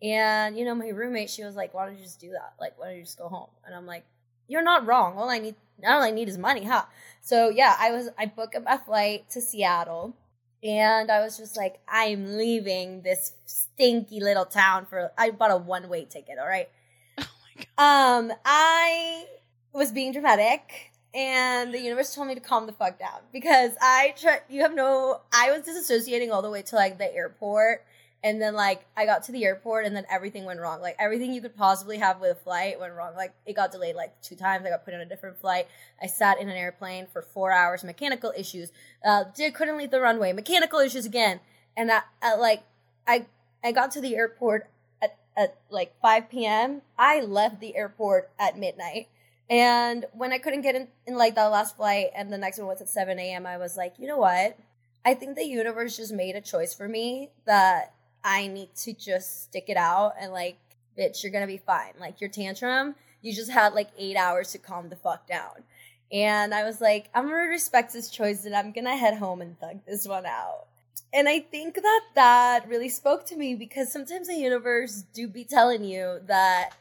And 0.01 0.57
you 0.57 0.65
know, 0.65 0.75
my 0.75 0.89
roommate, 0.89 1.29
she 1.29 1.43
was 1.43 1.55
like, 1.55 1.73
"Why 1.73 1.85
don't 1.85 1.97
you 1.97 2.03
just 2.03 2.19
do 2.19 2.31
that? 2.31 2.53
Like, 2.59 2.77
why 2.77 2.87
don't 2.87 2.97
you 2.97 3.03
just 3.03 3.17
go 3.17 3.27
home?" 3.29 3.49
And 3.65 3.73
I'm 3.73 3.85
like, 3.87 4.05
"You're 4.47 4.61
not 4.61 4.85
wrong. 4.85 5.17
All 5.17 5.29
I 5.29 5.39
need, 5.39 5.55
all 5.85 6.01
I 6.01 6.11
need 6.11 6.27
is 6.29 6.37
money, 6.37 6.63
huh?" 6.65 6.83
So 7.21 7.49
yeah, 7.49 7.75
I 7.79 7.91
was, 7.91 8.09
I 8.17 8.25
booked 8.27 8.55
a 8.55 8.79
flight 8.79 9.29
to 9.31 9.41
Seattle, 9.41 10.15
and 10.63 11.09
I 11.09 11.21
was 11.21 11.37
just 11.37 11.57
like, 11.57 11.79
"I'm 11.87 12.37
leaving 12.37 13.01
this 13.01 13.33
stinky 13.45 14.19
little 14.19 14.45
town 14.45 14.85
for." 14.85 15.11
I 15.17 15.31
bought 15.31 15.51
a 15.51 15.57
one 15.57 15.89
way 15.89 16.05
ticket. 16.05 16.37
All 16.39 16.47
right. 16.47 16.69
oh 17.17 17.25
my 17.55 17.63
god 17.77 18.19
Um, 18.31 18.33
I 18.43 19.25
was 19.73 19.91
being 19.91 20.11
dramatic, 20.11 20.91
and 21.15 21.73
the 21.73 21.79
universe 21.79 22.13
told 22.13 22.27
me 22.27 22.35
to 22.35 22.41
calm 22.41 22.65
the 22.65 22.73
fuck 22.73 22.99
down 22.99 23.21
because 23.31 23.71
I 23.81 24.13
try. 24.19 24.41
You 24.49 24.61
have 24.61 24.75
no. 24.75 25.21
I 25.33 25.49
was 25.49 25.61
disassociating 25.61 26.31
all 26.31 26.41
the 26.41 26.49
way 26.51 26.61
to 26.63 26.75
like 26.75 26.97
the 26.97 27.11
airport, 27.15 27.85
and 28.21 28.41
then 28.41 28.53
like 28.53 28.85
I 28.97 29.05
got 29.05 29.23
to 29.23 29.31
the 29.31 29.45
airport, 29.45 29.85
and 29.85 29.95
then 29.95 30.05
everything 30.11 30.43
went 30.43 30.59
wrong. 30.59 30.81
Like 30.81 30.97
everything 30.99 31.33
you 31.33 31.41
could 31.41 31.55
possibly 31.55 31.97
have 31.99 32.19
with 32.19 32.31
a 32.31 32.35
flight 32.35 32.81
went 32.81 32.93
wrong. 32.93 33.15
Like 33.15 33.33
it 33.45 33.55
got 33.55 33.71
delayed 33.71 33.95
like 33.95 34.21
two 34.21 34.35
times. 34.35 34.65
I 34.65 34.69
got 34.69 34.83
put 34.83 34.93
on 34.93 34.99
a 34.99 35.05
different 35.05 35.39
flight. 35.39 35.67
I 36.01 36.07
sat 36.07 36.39
in 36.41 36.49
an 36.49 36.57
airplane 36.57 37.07
for 37.07 37.21
four 37.21 37.53
hours. 37.53 37.85
Mechanical 37.85 38.33
issues. 38.37 38.73
Uh, 39.03 39.23
did 39.33 39.53
couldn't 39.53 39.77
leave 39.77 39.91
the 39.91 40.01
runway. 40.01 40.33
Mechanical 40.33 40.79
issues 40.79 41.05
again, 41.05 41.39
and 41.77 41.93
I, 41.93 42.01
I 42.21 42.35
like 42.35 42.63
I 43.07 43.27
I 43.63 43.71
got 43.71 43.91
to 43.91 44.01
the 44.01 44.17
airport 44.17 44.69
at, 45.01 45.17
at 45.37 45.55
like 45.69 45.93
5 46.01 46.29
p.m. 46.29 46.81
I 46.99 47.21
left 47.21 47.61
the 47.61 47.77
airport 47.77 48.31
at 48.37 48.59
midnight. 48.59 49.07
And 49.49 50.05
when 50.13 50.33
I 50.33 50.39
couldn't 50.39 50.61
get 50.61 50.75
in, 50.75 50.87
in 51.05 51.15
like 51.15 51.35
that 51.35 51.45
last 51.45 51.77
flight 51.77 52.07
and 52.15 52.31
the 52.31 52.37
next 52.37 52.57
one 52.57 52.67
was 52.67 52.81
at 52.81 52.89
7 52.89 53.19
a.m., 53.19 53.45
I 53.45 53.57
was 53.57 53.77
like, 53.77 53.95
you 53.99 54.07
know 54.07 54.17
what? 54.17 54.57
I 55.05 55.13
think 55.13 55.35
the 55.35 55.45
universe 55.45 55.97
just 55.97 56.11
made 56.11 56.35
a 56.35 56.41
choice 56.41 56.73
for 56.73 56.87
me 56.87 57.29
that 57.45 57.93
I 58.23 58.47
need 58.47 58.73
to 58.77 58.93
just 58.93 59.43
stick 59.43 59.65
it 59.67 59.77
out 59.77 60.13
and 60.19 60.31
like, 60.31 60.57
bitch, 60.97 61.21
you're 61.21 61.31
gonna 61.31 61.45
be 61.45 61.57
fine. 61.57 61.93
Like 61.99 62.19
your 62.19 62.29
tantrum, 62.29 62.95
you 63.21 63.33
just 63.33 63.51
had 63.51 63.73
like 63.73 63.89
eight 63.99 64.17
hours 64.17 64.51
to 64.53 64.57
calm 64.57 64.89
the 64.89 64.95
fuck 64.95 65.27
down. 65.27 65.63
And 66.11 66.53
I 66.53 66.63
was 66.63 66.81
like, 66.81 67.09
I'm 67.13 67.25
gonna 67.25 67.35
respect 67.35 67.93
this 67.93 68.09
choice 68.09 68.45
and 68.45 68.55
I'm 68.55 68.71
gonna 68.71 68.97
head 68.97 69.17
home 69.17 69.41
and 69.41 69.59
thug 69.59 69.79
this 69.85 70.07
one 70.07 70.25
out. 70.25 70.65
And 71.13 71.29
I 71.29 71.39
think 71.39 71.75
that 71.75 72.01
that 72.15 72.67
really 72.67 72.89
spoke 72.89 73.25
to 73.27 73.35
me 73.35 73.53
because 73.53 73.91
sometimes 73.91 74.27
the 74.27 74.35
universe 74.35 75.03
do 75.13 75.27
be 75.27 75.43
telling 75.43 75.83
you 75.83 76.19
that, 76.25 76.71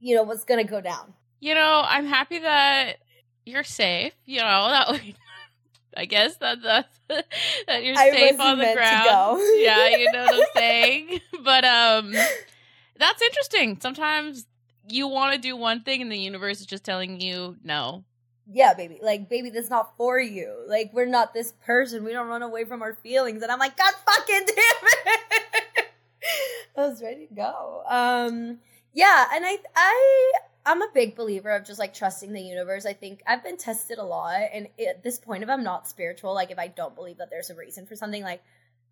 you 0.00 0.14
know, 0.14 0.22
what's 0.22 0.44
gonna 0.44 0.64
go 0.64 0.80
down. 0.80 1.14
You 1.42 1.56
know, 1.56 1.82
I'm 1.84 2.06
happy 2.06 2.38
that 2.38 2.98
you're 3.44 3.64
safe. 3.64 4.12
You 4.26 4.38
know, 4.38 4.68
that 4.68 4.88
way, 4.90 5.16
I 5.96 6.04
guess 6.04 6.36
that 6.36 6.62
that's 6.62 7.00
that 7.66 7.84
you're 7.84 7.98
I 7.98 8.12
safe 8.12 8.38
on 8.38 8.58
the 8.58 8.72
ground. 8.72 9.40
yeah, 9.56 9.88
you 9.88 10.12
know 10.12 10.22
what 10.22 10.34
I'm 10.34 10.46
saying. 10.54 11.20
But 11.42 11.64
um, 11.64 12.12
that's 12.96 13.20
interesting. 13.20 13.80
Sometimes 13.80 14.46
you 14.88 15.08
want 15.08 15.34
to 15.34 15.40
do 15.40 15.56
one 15.56 15.82
thing, 15.82 16.00
and 16.00 16.12
the 16.12 16.16
universe 16.16 16.60
is 16.60 16.66
just 16.66 16.84
telling 16.84 17.20
you 17.20 17.56
no. 17.64 18.04
Yeah, 18.48 18.74
baby. 18.74 19.00
Like, 19.02 19.28
baby, 19.28 19.50
that's 19.50 19.70
not 19.70 19.96
for 19.96 20.20
you. 20.20 20.54
Like, 20.68 20.92
we're 20.92 21.06
not 21.06 21.34
this 21.34 21.54
person. 21.64 22.04
We 22.04 22.12
don't 22.12 22.28
run 22.28 22.42
away 22.42 22.64
from 22.66 22.82
our 22.82 22.94
feelings. 22.94 23.42
And 23.42 23.50
I'm 23.50 23.58
like, 23.58 23.76
God 23.76 23.94
fucking 24.06 24.46
damn 24.46 24.56
it. 25.06 25.86
I 26.76 26.86
was 26.86 27.02
ready 27.02 27.26
to 27.26 27.34
go. 27.34 27.82
Um, 27.88 28.58
yeah, 28.92 29.26
and 29.32 29.44
I 29.44 29.58
I 29.74 30.32
I'm 30.64 30.82
a 30.82 30.88
big 30.94 31.16
believer 31.16 31.50
of 31.50 31.64
just 31.64 31.78
like 31.78 31.94
trusting 31.94 32.32
the 32.32 32.40
universe. 32.40 32.86
I 32.86 32.92
think 32.92 33.22
I've 33.26 33.42
been 33.42 33.56
tested 33.56 33.98
a 33.98 34.04
lot, 34.04 34.40
and 34.52 34.68
at 34.86 35.02
this 35.02 35.18
point, 35.18 35.42
if 35.42 35.48
I'm 35.48 35.64
not 35.64 35.88
spiritual, 35.88 36.34
like 36.34 36.50
if 36.50 36.58
I 36.58 36.68
don't 36.68 36.94
believe 36.94 37.18
that 37.18 37.30
there's 37.30 37.50
a 37.50 37.54
reason 37.54 37.86
for 37.86 37.96
something, 37.96 38.22
like 38.22 38.42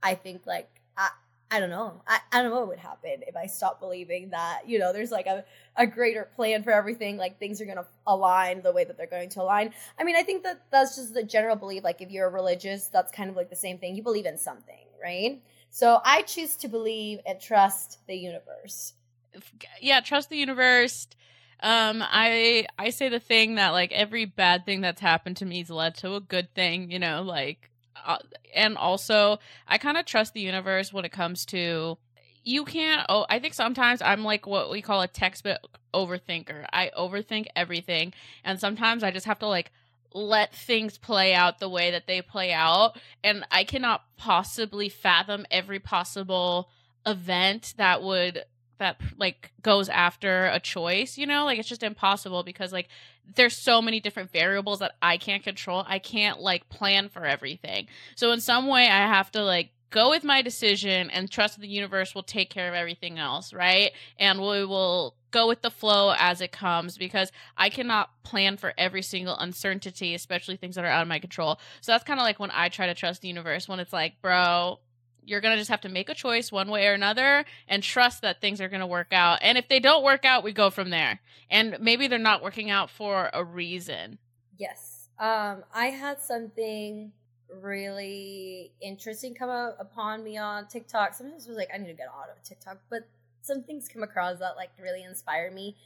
I 0.03 0.15
think 0.15 0.47
like 0.47 0.69
I 0.97 1.11
I 1.53 1.59
don't 1.59 1.71
know. 1.71 2.01
I, 2.07 2.21
I 2.31 2.43
don't 2.43 2.53
know 2.53 2.61
what 2.61 2.69
would 2.69 2.79
happen 2.79 3.23
if 3.27 3.35
I 3.35 3.47
stopped 3.47 3.81
believing 3.81 4.31
that, 4.31 4.63
you 4.69 4.79
know, 4.79 4.93
there's 4.93 5.11
like 5.11 5.27
a, 5.27 5.45
a 5.75 5.85
greater 5.85 6.31
plan 6.37 6.63
for 6.63 6.71
everything, 6.71 7.17
like 7.17 7.41
things 7.41 7.61
are 7.61 7.67
to 7.67 7.87
align 8.07 8.63
the 8.63 8.71
way 8.71 8.85
that 8.85 8.97
they're 8.97 9.09
going 9.09 9.31
to 9.31 9.43
align. 9.43 9.75
I 9.99 10.05
mean, 10.05 10.15
I 10.15 10.23
think 10.23 10.45
that 10.45 10.63
that's 10.71 10.95
just 10.95 11.13
the 11.13 11.25
general 11.25 11.57
belief. 11.57 11.83
Like, 11.83 12.01
if 12.01 12.11
you're 12.13 12.31
religious, 12.31 12.87
that's 12.87 13.11
kind 13.11 13.29
of 13.29 13.35
like 13.35 13.51
the 13.51 13.57
same 13.57 13.79
thing. 13.79 13.97
You 13.97 14.03
believe 14.05 14.27
in 14.27 14.39
something, 14.39 14.87
right? 15.03 15.43
So 15.71 16.01
I 16.05 16.23
choose 16.23 16.55
to 16.59 16.69
believe 16.69 17.19
and 17.27 17.41
trust 17.41 17.99
the 18.07 18.15
universe. 18.15 18.93
Yeah, 19.81 20.01
trust 20.03 20.31
the 20.31 20.37
universe. 20.37 21.09
Um, 21.63 22.03
I 22.03 22.67
I 22.79 22.91
say 22.91 23.09
the 23.09 23.21
thing 23.21 23.57
that 23.57 23.71
like 23.71 23.93
every 23.93 24.25
bad 24.25 24.65
thing 24.65 24.81
that's 24.81 25.01
happened 25.01 25.37
to 25.39 25.47
me 25.47 25.59
has 25.59 25.71
led 25.71 25.95
to 25.97 26.15
a 26.15 26.21
good 26.21 26.55
thing. 26.55 26.91
You 26.91 26.99
know, 26.99 27.23
like 27.23 27.71
uh, 28.05 28.19
and 28.55 28.77
also 28.77 29.39
I 29.69 29.79
kind 29.79 29.97
of 29.97 30.07
trust 30.07 30.35
the 30.35 30.41
universe 30.41 30.93
when 30.93 31.05
it 31.05 31.13
comes 31.13 31.45
to 31.47 31.99
you 32.45 32.65
can't 32.65 33.05
oh 33.09 33.27
I 33.29 33.39
think 33.39 33.55
sometimes 33.55 34.01
I'm 34.03 34.25
like 34.25 34.47
what 34.47 34.71
we 34.71 34.83
call 34.83 35.03
a 35.03 35.09
textbook 35.09 35.79
overthinker. 35.93 36.67
I 36.73 36.91
overthink 36.99 37.47
everything 37.55 38.15
and 38.45 38.59
sometimes 38.59 39.03
I 39.03 39.11
just 39.11 39.27
have 39.27 39.39
to 39.41 39.47
like 39.47 39.73
let 40.13 40.55
things 40.55 40.99
play 40.99 41.35
out 41.35 41.61
the 41.61 41.69
way 41.69 41.93
that 41.93 42.07
they 42.07 42.23
play 42.23 42.53
out 42.53 42.99
and 43.23 43.45
I 43.51 43.65
cannot 43.65 44.03
possibly 44.17 44.89
fathom 44.89 45.47
every 45.51 45.79
possible 45.79 46.69
event 47.07 47.75
that 47.77 48.03
would 48.03 48.45
that 48.81 49.01
like 49.17 49.53
goes 49.63 49.89
after 49.89 50.47
a 50.47 50.59
choice, 50.59 51.17
you 51.17 51.27
know? 51.27 51.45
Like 51.45 51.59
it's 51.59 51.69
just 51.69 51.83
impossible 51.83 52.43
because 52.43 52.73
like 52.73 52.89
there's 53.37 53.57
so 53.57 53.81
many 53.81 54.01
different 54.01 54.33
variables 54.33 54.81
that 54.81 54.93
I 55.01 55.17
can't 55.17 55.45
control. 55.45 55.85
I 55.87 56.01
can't 56.01 56.41
like 56.41 56.69
plan 56.69 57.09
for 57.09 57.25
everything. 57.25 57.87
So 58.17 58.33
in 58.33 58.41
some 58.41 58.67
way 58.67 58.89
I 58.89 59.07
have 59.07 59.31
to 59.33 59.45
like 59.45 59.71
go 59.91 60.11
with 60.11 60.25
my 60.25 60.43
decision 60.43 61.11
and 61.11 61.31
trust 61.31 61.61
the 61.61 61.69
universe 61.69 62.15
will 62.15 62.23
take 62.23 62.51
care 62.51 62.69
of 62.69 62.75
everything 62.75 63.19
else, 63.19 63.53
right? 63.53 63.93
And 64.19 64.41
we 64.41 64.65
will 64.65 65.17
go 65.31 65.47
with 65.47 65.63
the 65.63 65.71
flow 65.71 66.15
as 66.17 66.41
it 66.41 66.53
comes 66.53 66.97
because 66.97 67.31
I 67.57 67.71
cannot 67.71 68.11
plan 68.23 68.57
for 68.57 68.73
every 68.79 69.03
single 69.03 69.37
uncertainty, 69.37 70.15
especially 70.15 70.57
things 70.57 70.77
that 70.77 70.85
are 70.85 70.89
out 70.91 71.03
of 71.03 71.09
my 71.09 71.19
control. 71.19 71.59
So 71.81 71.93
that's 71.93 72.05
kind 72.05 72.19
of 72.19 72.25
like 72.25 72.39
when 72.41 72.51
I 72.53 72.69
try 72.69 72.87
to 72.87 72.95
trust 72.95 73.23
the 73.23 73.29
universe 73.29 73.69
when 73.69 73.81
it's 73.81 73.93
like, 73.93 74.21
bro, 74.23 74.79
you're 75.31 75.41
going 75.41 75.55
to 75.55 75.61
just 75.61 75.71
have 75.71 75.83
to 75.83 75.89
make 75.89 76.09
a 76.09 76.15
choice 76.15 76.51
one 76.51 76.69
way 76.69 76.87
or 76.89 76.93
another 76.93 77.45
and 77.69 77.83
trust 77.83 78.23
that 78.23 78.41
things 78.41 78.61
are 78.61 78.69
going 78.69 78.81
to 78.81 78.87
work 78.87 79.13
out. 79.13 79.39
And 79.43 79.57
if 79.57 79.69
they 79.69 79.79
don't 79.79 80.03
work 80.03 80.25
out, 80.25 80.43
we 80.43 80.53
go 80.53 80.71
from 80.71 80.91
there. 80.91 81.21
And 81.49 81.77
maybe 81.81 82.09
they're 82.09 82.19
not 82.19 82.43
working 82.43 82.69
out 82.71 82.91
for 82.91 83.31
a 83.33 83.45
reason. 83.45 84.19
Yes. 84.59 85.09
Um, 85.19 85.63
I 85.73 85.87
had 85.87 86.21
something 86.21 87.13
really 87.63 88.73
interesting 88.81 89.35
come 89.35 89.51
up 89.51 89.77
upon 89.79 90.25
me 90.25 90.37
on 90.37 90.67
TikTok. 90.67 91.15
Sometimes 91.15 91.47
I 91.47 91.51
was 91.51 91.57
like, 91.57 91.71
I 91.73 91.79
need 91.79 91.89
to 91.89 91.95
get 91.95 92.09
out 92.09 92.29
of 92.37 92.43
TikTok, 92.43 92.79
but 92.91 93.09
some 93.41 93.63
things 93.63 93.89
come 93.89 94.03
across 94.03 94.39
that 94.39 94.57
like 94.57 94.71
really 94.81 95.03
inspire 95.03 95.51
me. 95.51 95.77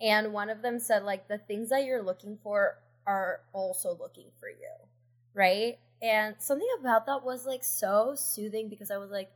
And 0.00 0.32
one 0.32 0.50
of 0.50 0.62
them 0.62 0.80
said, 0.80 1.04
like, 1.04 1.28
the 1.28 1.38
things 1.38 1.68
that 1.70 1.84
you're 1.84 2.02
looking 2.02 2.38
for 2.42 2.78
are 3.06 3.40
also 3.52 3.96
looking 3.98 4.26
for 4.40 4.48
you, 4.48 4.72
right? 5.34 5.78
And 6.04 6.34
something 6.38 6.68
about 6.78 7.06
that 7.06 7.24
was 7.24 7.46
like 7.46 7.64
so 7.64 8.12
soothing 8.14 8.68
because 8.68 8.90
I 8.90 8.98
was 8.98 9.10
like, 9.10 9.30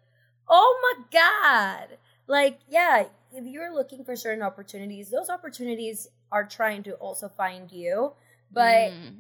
oh 0.49 0.79
my 0.83 1.05
God. 1.11 1.97
Like, 2.27 2.59
yeah, 2.69 3.05
if 3.33 3.47
you're 3.47 3.75
looking 3.75 4.05
for 4.05 4.15
certain 4.17 4.43
opportunities, 4.43 5.09
those 5.09 5.31
opportunities 5.31 6.09
are 6.31 6.47
trying 6.47 6.83
to 6.83 6.93
also 6.95 7.27
find 7.27 7.73
you. 7.73 8.13
But 8.53 8.93
mm. 8.93 9.15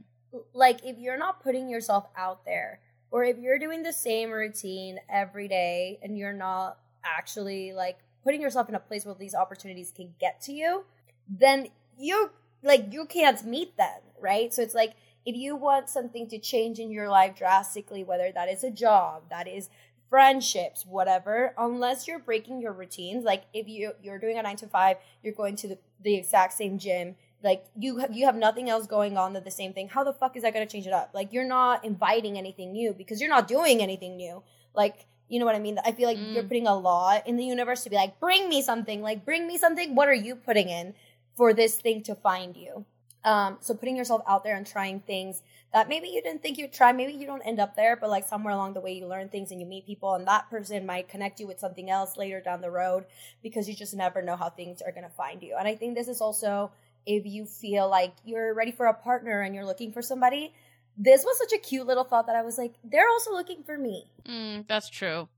like, 0.52 0.84
if 0.84 0.98
you're 0.98 1.16
not 1.16 1.42
putting 1.42 1.70
yourself 1.70 2.06
out 2.18 2.44
there, 2.44 2.80
or 3.10 3.24
if 3.24 3.38
you're 3.38 3.58
doing 3.58 3.82
the 3.82 3.94
same 3.94 4.30
routine 4.30 4.98
every 5.08 5.48
day 5.48 5.98
and 6.02 6.18
you're 6.18 6.34
not 6.34 6.76
actually 7.02 7.72
like 7.72 7.98
putting 8.24 8.42
yourself 8.42 8.68
in 8.68 8.74
a 8.74 8.80
place 8.80 9.06
where 9.06 9.14
these 9.18 9.34
opportunities 9.34 9.90
can 9.90 10.12
get 10.20 10.42
to 10.42 10.52
you, 10.52 10.84
then 11.26 11.68
you 11.98 12.30
like 12.62 12.92
you 12.92 13.06
can't 13.06 13.42
meet 13.46 13.74
them, 13.78 14.00
right? 14.20 14.52
So 14.52 14.60
it's 14.60 14.74
like 14.74 14.92
if 15.28 15.36
you 15.36 15.54
want 15.54 15.90
something 15.90 16.26
to 16.28 16.38
change 16.38 16.78
in 16.78 16.90
your 16.90 17.10
life 17.10 17.36
drastically, 17.36 18.02
whether 18.02 18.32
that 18.32 18.48
is 18.48 18.64
a 18.64 18.70
job, 18.70 19.24
that 19.28 19.46
is 19.46 19.68
friendships, 20.08 20.86
whatever, 20.86 21.52
unless 21.58 22.08
you're 22.08 22.18
breaking 22.18 22.62
your 22.62 22.72
routines, 22.72 23.24
like 23.24 23.44
if 23.52 23.68
you 23.68 23.92
you're 24.02 24.18
doing 24.18 24.38
a 24.38 24.42
9 24.42 24.56
to 24.56 24.66
5, 24.66 24.96
you're 25.22 25.34
going 25.34 25.54
to 25.56 25.68
the, 25.68 25.78
the 26.02 26.14
exact 26.14 26.54
same 26.54 26.78
gym, 26.78 27.14
like 27.44 27.66
you 27.78 27.98
have 27.98 28.16
you 28.16 28.24
have 28.24 28.36
nothing 28.36 28.70
else 28.70 28.86
going 28.86 29.18
on 29.18 29.34
than 29.34 29.44
the 29.44 29.50
same 29.50 29.74
thing. 29.74 29.90
How 29.90 30.02
the 30.02 30.14
fuck 30.14 30.34
is 30.34 30.44
that 30.44 30.54
going 30.54 30.66
to 30.66 30.72
change 30.72 30.86
it 30.86 30.94
up? 30.94 31.10
Like 31.12 31.34
you're 31.34 31.44
not 31.44 31.84
inviting 31.84 32.38
anything 32.38 32.72
new 32.72 32.94
because 32.94 33.20
you're 33.20 33.28
not 33.28 33.46
doing 33.46 33.82
anything 33.82 34.16
new. 34.16 34.42
Like 34.74 35.04
you 35.28 35.38
know 35.38 35.44
what 35.44 35.56
I 35.56 35.58
mean? 35.58 35.78
I 35.84 35.92
feel 35.92 36.08
like 36.08 36.16
mm. 36.16 36.32
you're 36.32 36.42
putting 36.44 36.66
a 36.66 36.74
law 36.74 37.20
in 37.26 37.36
the 37.36 37.44
universe 37.44 37.84
to 37.84 37.90
be 37.90 37.96
like, 37.96 38.18
bring 38.18 38.48
me 38.48 38.62
something, 38.62 39.02
like 39.02 39.26
bring 39.26 39.46
me 39.46 39.58
something. 39.58 39.94
What 39.94 40.08
are 40.08 40.14
you 40.14 40.36
putting 40.36 40.70
in 40.70 40.94
for 41.36 41.52
this 41.52 41.76
thing 41.76 42.02
to 42.04 42.14
find 42.14 42.56
you? 42.56 42.86
Um, 43.24 43.58
so 43.60 43.74
putting 43.74 43.96
yourself 43.96 44.22
out 44.28 44.44
there 44.44 44.56
and 44.56 44.66
trying 44.66 45.00
things 45.00 45.42
that 45.72 45.88
maybe 45.88 46.08
you 46.08 46.22
didn't 46.22 46.42
think 46.42 46.56
you'd 46.56 46.72
try, 46.72 46.92
maybe 46.92 47.12
you 47.12 47.26
don't 47.26 47.42
end 47.42 47.60
up 47.60 47.76
there, 47.76 47.96
but 47.96 48.08
like 48.08 48.26
somewhere 48.26 48.54
along 48.54 48.74
the 48.74 48.80
way 48.80 48.92
you 48.92 49.06
learn 49.06 49.28
things 49.28 49.50
and 49.50 49.60
you 49.60 49.66
meet 49.66 49.86
people 49.86 50.14
and 50.14 50.26
that 50.26 50.48
person 50.48 50.86
might 50.86 51.08
connect 51.08 51.40
you 51.40 51.46
with 51.46 51.58
something 51.58 51.90
else 51.90 52.16
later 52.16 52.40
down 52.40 52.60
the 52.60 52.70
road 52.70 53.04
because 53.42 53.68
you 53.68 53.74
just 53.74 53.94
never 53.94 54.22
know 54.22 54.36
how 54.36 54.48
things 54.48 54.80
are 54.80 54.92
gonna 54.92 55.10
find 55.10 55.42
you. 55.42 55.56
And 55.58 55.68
I 55.68 55.74
think 55.74 55.94
this 55.94 56.08
is 56.08 56.20
also 56.20 56.70
if 57.06 57.26
you 57.26 57.44
feel 57.44 57.88
like 57.88 58.12
you're 58.24 58.54
ready 58.54 58.70
for 58.70 58.86
a 58.86 58.94
partner 58.94 59.40
and 59.40 59.54
you're 59.54 59.64
looking 59.64 59.92
for 59.92 60.02
somebody, 60.02 60.52
this 60.96 61.24
was 61.24 61.38
such 61.38 61.52
a 61.52 61.58
cute 61.58 61.86
little 61.86 62.04
thought 62.04 62.26
that 62.26 62.36
I 62.36 62.42
was 62.42 62.58
like, 62.58 62.74
they're 62.84 63.08
also 63.08 63.32
looking 63.32 63.62
for 63.62 63.78
me. 63.78 64.04
Mm, 64.26 64.66
that's 64.68 64.88
true. 64.90 65.28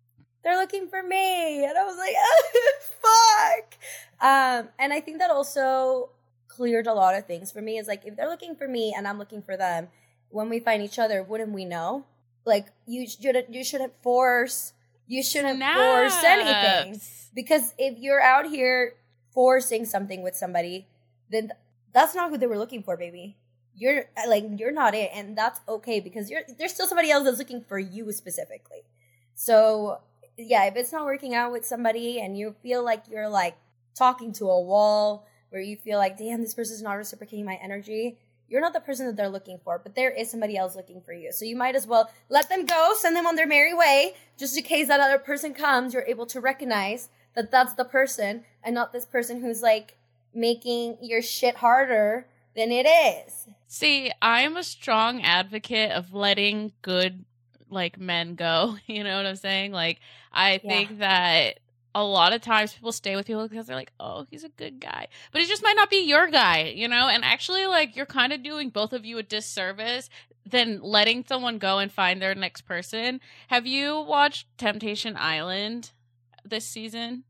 They're 0.43 0.57
looking 0.57 0.89
for 0.89 1.03
me. 1.03 1.65
And 1.65 1.77
I 1.77 1.85
was 1.85 1.99
like, 1.99 2.15
oh, 2.19 3.59
fuck. 3.61 3.75
Um, 4.21 4.69
and 4.79 4.93
I 4.93 5.01
think 5.01 5.19
that 5.19 5.31
also 5.31 6.11
cleared 6.57 6.87
a 6.87 6.95
lot 6.95 7.15
of 7.15 7.27
things 7.27 7.53
for 7.53 7.63
me 7.63 7.79
is 7.79 7.87
like 7.87 8.05
if 8.05 8.17
they're 8.17 8.29
looking 8.29 8.55
for 8.55 8.67
me 8.69 8.93
and 8.97 9.07
I'm 9.07 9.19
looking 9.19 9.43
for 9.43 9.57
them, 9.57 9.89
when 10.31 10.49
we 10.49 10.61
find 10.61 10.83
each 10.83 10.99
other, 10.99 11.23
wouldn't 11.23 11.53
we 11.53 11.65
know? 11.65 12.05
Like 12.45 12.67
you 12.87 13.07
shouldn't 13.09 13.53
you 13.55 13.65
shouldn't 13.65 13.93
force 14.03 14.73
you 15.11 15.25
shouldn't 15.25 15.57
Snaps. 15.57 15.77
force 15.77 16.25
anything. 16.25 17.01
Because 17.35 17.75
if 17.79 17.99
you're 17.99 18.23
out 18.23 18.47
here 18.47 18.95
forcing 19.33 19.85
something 19.85 20.23
with 20.23 20.37
somebody, 20.37 20.87
then 21.29 21.49
th- 21.49 21.59
that's 21.93 22.15
not 22.15 22.31
who 22.31 22.39
they 22.39 22.47
were 22.47 22.57
looking 22.57 22.85
for, 22.85 22.97
baby. 22.97 23.37
You're 23.75 24.05
like 24.29 24.45
you're 24.57 24.71
not 24.71 24.95
it, 24.95 25.11
and 25.13 25.37
that's 25.37 25.61
okay 25.69 25.99
because 25.99 26.31
you're 26.31 26.43
there's 26.59 26.73
still 26.73 26.87
somebody 26.87 27.11
else 27.11 27.25
that's 27.25 27.39
looking 27.39 27.61
for 27.61 27.79
you 27.79 28.13
specifically. 28.13 28.83
So 29.35 29.99
yeah, 30.37 30.65
if 30.67 30.77
it's 30.77 30.93
not 30.93 31.05
working 31.05 31.35
out 31.35 31.51
with 31.51 31.67
somebody 31.67 32.21
and 32.21 32.39
you 32.39 32.55
feel 32.63 32.85
like 32.85 33.03
you're 33.11 33.29
like 33.29 33.57
talking 33.97 34.33
to 34.35 34.45
a 34.49 34.61
wall 34.61 35.27
where 35.51 35.61
you 35.61 35.77
feel 35.77 35.99
like, 35.99 36.17
damn, 36.17 36.41
this 36.41 36.55
person's 36.55 36.83
not 36.83 36.95
reciprocating 36.95 37.45
my 37.45 37.59
energy, 37.63 38.17
you're 38.49 38.61
not 38.61 38.73
the 38.73 38.81
person 38.81 39.07
that 39.07 39.17
they're 39.17 39.29
looking 39.29 39.61
for, 39.63 39.79
but 39.79 39.95
there 39.95 40.11
is 40.11 40.31
somebody 40.31 40.57
else 40.57 40.75
looking 40.75 41.01
for 41.01 41.13
you. 41.13 41.31
So 41.33 41.45
you 41.45 41.55
might 41.55 41.77
as 41.77 41.87
well 41.87 42.11
let 42.29 42.49
them 42.49 42.67
go, 42.67 42.95
send 42.97 43.15
them 43.15 43.27
on 43.27 43.37
their 43.37 43.47
merry 43.47 43.73
way, 43.73 44.15
just 44.37 44.57
in 44.57 44.65
case 44.65 44.89
that 44.89 45.01
other 45.01 45.19
person 45.19 45.55
comes, 45.55 45.95
you're 45.95 46.03
able 46.03 46.27
to 46.27 46.41
recognize 46.41 47.09
that 47.35 47.53
that's 47.53 47.75
the 47.75 47.85
person 47.85 48.43
and 48.65 48.75
not 48.75 48.93
this 48.93 49.05
person 49.05 49.41
who's 49.41 49.63
like 49.63 49.97
making 50.35 50.99
your 51.01 51.23
shit 51.23 51.57
harder 51.57 52.27
than 52.57 52.73
it 52.73 52.87
is. 52.87 53.47
See, 53.69 54.11
I'm 54.21 54.57
a 54.57 54.65
strong 54.65 55.23
advocate 55.23 55.93
of 55.93 56.13
letting 56.13 56.73
good 56.83 57.25
like 57.71 57.99
men 57.99 58.35
go. 58.35 58.77
You 58.87 59.05
know 59.05 59.17
what 59.17 59.27
I'm 59.27 59.37
saying? 59.37 59.73
Like 59.73 60.01
I 60.33 60.55
yeah. 60.55 60.59
think 60.59 60.99
that 60.99 61.61
a 61.95 62.05
lot 62.05 62.33
of 62.33 62.41
times 62.41 62.73
people 62.73 62.93
stay 62.93 63.17
with 63.17 63.27
people 63.27 63.49
because 63.49 63.67
they're 63.67 63.77
like, 63.77 63.93
oh, 63.99 64.27
he's 64.31 64.45
a 64.45 64.49
good 64.49 64.81
guy. 64.81 65.09
But 65.33 65.41
he 65.41 65.49
just 65.49 65.63
might 65.63 65.77
not 65.77 65.91
be 65.91 66.07
your 66.07 66.29
guy, 66.29 66.73
you 66.75 66.89
know? 66.89 67.09
And 67.09 67.25
actually, 67.25 67.67
like, 67.67 67.97
you're 67.97 68.07
kind 68.07 68.33
of 68.33 68.43
doing 68.43 68.71
both 68.71 68.93
of 68.93 69.05
you 69.05 69.19
a 69.19 69.23
disservice 69.23 70.09
than 70.47 70.81
letting 70.83 71.25
someone 71.27 71.59
go 71.59 71.79
and 71.79 71.91
find 71.93 72.21
their 72.21 72.35
next 72.35 72.63
person. 72.63 73.21
Have 73.49 73.67
you 73.67 74.01
watched 74.01 74.47
Temptation 74.57 75.17
Island 75.17 75.91
this 76.45 76.67
season? 76.67 77.25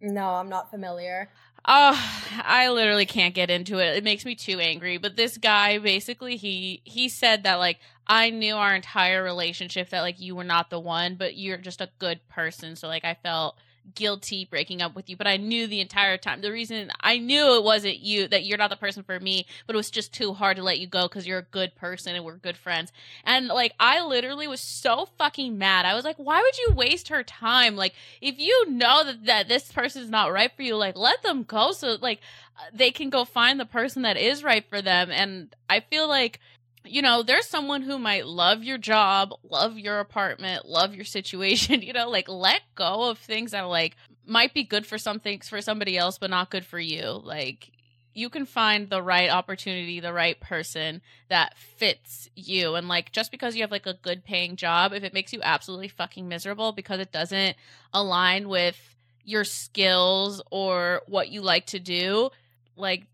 No, 0.00 0.30
I'm 0.30 0.48
not 0.48 0.70
familiar. 0.70 1.28
Oh, 1.64 1.96
I 2.44 2.70
literally 2.70 3.06
can't 3.06 3.34
get 3.34 3.50
into 3.50 3.78
it. 3.78 3.96
It 3.96 4.02
makes 4.02 4.24
me 4.24 4.34
too 4.34 4.58
angry. 4.58 4.96
But 4.98 5.14
this 5.14 5.38
guy 5.38 5.78
basically 5.78 6.36
he 6.36 6.82
he 6.84 7.08
said 7.08 7.44
that 7.44 7.56
like 7.56 7.78
I 8.06 8.30
knew 8.30 8.56
our 8.56 8.74
entire 8.74 9.22
relationship 9.22 9.90
that 9.90 10.00
like 10.00 10.20
you 10.20 10.34
were 10.34 10.44
not 10.44 10.70
the 10.70 10.80
one, 10.80 11.14
but 11.14 11.36
you're 11.36 11.58
just 11.58 11.80
a 11.80 11.90
good 12.00 12.26
person. 12.28 12.74
So 12.74 12.88
like 12.88 13.04
I 13.04 13.14
felt 13.14 13.58
guilty 13.94 14.44
breaking 14.44 14.82
up 14.82 14.94
with 14.94 15.08
you, 15.08 15.16
but 15.16 15.26
I 15.26 15.36
knew 15.36 15.66
the 15.66 15.80
entire 15.80 16.16
time. 16.16 16.40
The 16.40 16.52
reason 16.52 16.90
I 17.00 17.18
knew 17.18 17.56
it 17.56 17.64
wasn't 17.64 17.98
you, 17.98 18.28
that 18.28 18.44
you're 18.44 18.58
not 18.58 18.70
the 18.70 18.76
person 18.76 19.02
for 19.02 19.18
me, 19.18 19.46
but 19.66 19.74
it 19.74 19.76
was 19.76 19.90
just 19.90 20.12
too 20.12 20.32
hard 20.32 20.56
to 20.56 20.62
let 20.62 20.78
you 20.78 20.86
go 20.86 21.02
because 21.08 21.26
you're 21.26 21.38
a 21.38 21.42
good 21.42 21.74
person 21.74 22.14
and 22.14 22.24
we're 22.24 22.36
good 22.36 22.56
friends. 22.56 22.92
And 23.24 23.48
like, 23.48 23.74
I 23.78 24.04
literally 24.04 24.46
was 24.46 24.60
so 24.60 25.06
fucking 25.18 25.58
mad. 25.58 25.86
I 25.86 25.94
was 25.94 26.04
like, 26.04 26.16
why 26.16 26.40
would 26.40 26.58
you 26.58 26.74
waste 26.74 27.08
her 27.08 27.22
time? 27.22 27.76
Like, 27.76 27.94
if 28.20 28.38
you 28.38 28.70
know 28.70 29.04
that, 29.04 29.24
that 29.26 29.48
this 29.48 29.70
person 29.72 30.02
is 30.02 30.10
not 30.10 30.32
right 30.32 30.50
for 30.54 30.62
you, 30.62 30.76
like, 30.76 30.96
let 30.96 31.22
them 31.22 31.42
go 31.42 31.72
so 31.72 31.96
like 32.00 32.20
uh, 32.58 32.62
they 32.72 32.90
can 32.90 33.10
go 33.10 33.24
find 33.24 33.58
the 33.58 33.66
person 33.66 34.02
that 34.02 34.16
is 34.16 34.44
right 34.44 34.64
for 34.68 34.82
them. 34.82 35.10
And 35.10 35.54
I 35.68 35.80
feel 35.80 36.08
like, 36.08 36.40
you 36.84 37.02
know, 37.02 37.22
there's 37.22 37.48
someone 37.48 37.82
who 37.82 37.98
might 37.98 38.26
love 38.26 38.62
your 38.62 38.78
job, 38.78 39.34
love 39.42 39.78
your 39.78 40.00
apartment, 40.00 40.66
love 40.66 40.94
your 40.94 41.04
situation, 41.04 41.82
you 41.82 41.92
know, 41.92 42.08
like 42.08 42.28
let 42.28 42.62
go 42.74 43.10
of 43.10 43.18
things 43.18 43.52
that 43.52 43.62
like 43.62 43.96
might 44.26 44.54
be 44.54 44.64
good 44.64 44.86
for 44.86 44.98
something 44.98 45.40
for 45.40 45.60
somebody 45.60 45.98
else 45.98 46.18
but 46.18 46.30
not 46.30 46.50
good 46.50 46.64
for 46.64 46.78
you. 46.78 47.20
Like 47.24 47.70
you 48.14 48.28
can 48.28 48.44
find 48.44 48.90
the 48.90 49.02
right 49.02 49.30
opportunity, 49.30 50.00
the 50.00 50.12
right 50.12 50.38
person 50.38 51.00
that 51.28 51.56
fits 51.56 52.28
you. 52.34 52.74
And 52.74 52.88
like 52.88 53.12
just 53.12 53.30
because 53.30 53.56
you 53.56 53.62
have 53.62 53.70
like 53.70 53.86
a 53.86 53.94
good 53.94 54.24
paying 54.24 54.56
job, 54.56 54.92
if 54.92 55.02
it 55.02 55.14
makes 55.14 55.32
you 55.32 55.40
absolutely 55.42 55.88
fucking 55.88 56.28
miserable 56.28 56.72
because 56.72 57.00
it 57.00 57.12
doesn't 57.12 57.56
align 57.92 58.48
with 58.48 58.96
your 59.24 59.44
skills 59.44 60.42
or 60.50 61.02
what 61.06 61.30
you 61.30 61.40
like 61.40 61.66
to 61.66 61.78
do, 61.78 62.30
like 62.76 63.06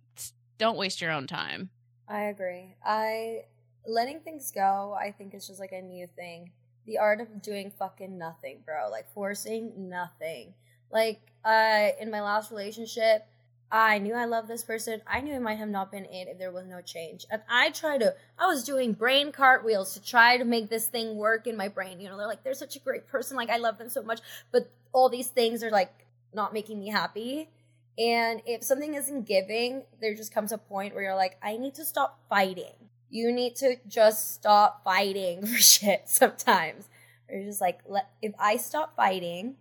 don't 0.59 0.77
waste 0.77 1.01
your 1.01 1.13
own 1.13 1.27
time. 1.27 1.71
I 2.09 2.23
agree. 2.23 2.75
I 2.85 3.45
letting 3.87 4.21
things 4.21 4.51
go, 4.51 4.97
I 4.99 5.13
think 5.13 5.35
is 5.35 5.47
just 5.47 5.61
like 5.61 5.73
a 5.73 5.83
new 5.83 6.07
thing. 6.07 6.51
The 6.87 6.99
art 6.99 7.21
of 7.21 7.43
doing 7.43 7.71
fucking 7.79 8.17
nothing, 8.17 8.61
bro. 8.65 8.89
Like 8.91 9.13
forcing 9.13 9.89
nothing. 9.89 10.55
Like 10.91 11.21
uh 11.45 11.89
in 12.01 12.11
my 12.11 12.23
last 12.23 12.51
relationship, 12.51 13.27
I 13.71 13.99
knew 13.99 14.15
I 14.15 14.25
loved 14.25 14.49
this 14.49 14.63
person. 14.63 15.03
I 15.07 15.21
knew 15.21 15.35
it 15.35 15.43
might 15.43 15.59
have 15.59 15.69
not 15.69 15.91
been 15.93 16.07
it 16.07 16.29
if 16.29 16.39
there 16.39 16.51
was 16.51 16.67
no 16.67 16.81
change. 16.81 17.27
And 17.31 17.43
I 17.51 17.71
tried 17.71 18.01
to, 18.01 18.15
I 18.39 18.47
was 18.47 18.65
doing 18.65 18.95
brain 18.95 19.31
cartwheels 19.31 19.93
to 19.95 20.03
try 20.03 20.39
to 20.39 20.45
make 20.45 20.71
this 20.71 20.89
thing 20.89 21.17
work 21.17 21.47
in 21.47 21.57
my 21.57 21.69
brain. 21.69 22.01
You 22.01 22.09
know, 22.09 22.17
they're 22.17 22.27
like, 22.27 22.43
they're 22.43 22.55
such 22.55 22.77
a 22.77 22.81
great 22.81 23.07
person. 23.07 23.37
Like, 23.37 23.51
I 23.51 23.59
love 23.59 23.77
them 23.77 23.91
so 23.91 24.03
much. 24.03 24.21
But 24.53 24.71
all 24.93 25.11
these 25.11 25.29
things 25.29 25.63
are 25.63 25.71
like 25.71 25.93
not 26.33 26.55
making 26.55 26.79
me 26.79 26.89
happy. 26.89 27.51
And 27.99 28.41
if 28.47 28.63
something 28.63 28.95
isn't 28.95 29.27
giving, 29.27 29.83
there 30.01 30.15
just 30.15 30.33
comes 30.33 30.53
a 30.53 30.59
point 30.59 30.95
where 30.95 31.03
you're 31.03 31.17
like, 31.17 31.37
I 31.43 31.59
need 31.59 31.75
to 31.75 31.85
stop 31.85 32.21
fighting 32.31 32.88
you 33.11 33.33
need 33.33 33.57
to 33.57 33.77
just 33.87 34.35
stop 34.35 34.85
fighting 34.85 35.45
for 35.47 35.59
shit 35.59 36.03
sometimes. 36.07 36.89
Or 37.29 37.37
you're 37.37 37.47
just 37.47 37.61
like, 37.61 37.81
let, 37.87 38.11
if 38.23 38.33
I 38.39 38.57
stop 38.57 38.97
fighting 38.97 39.57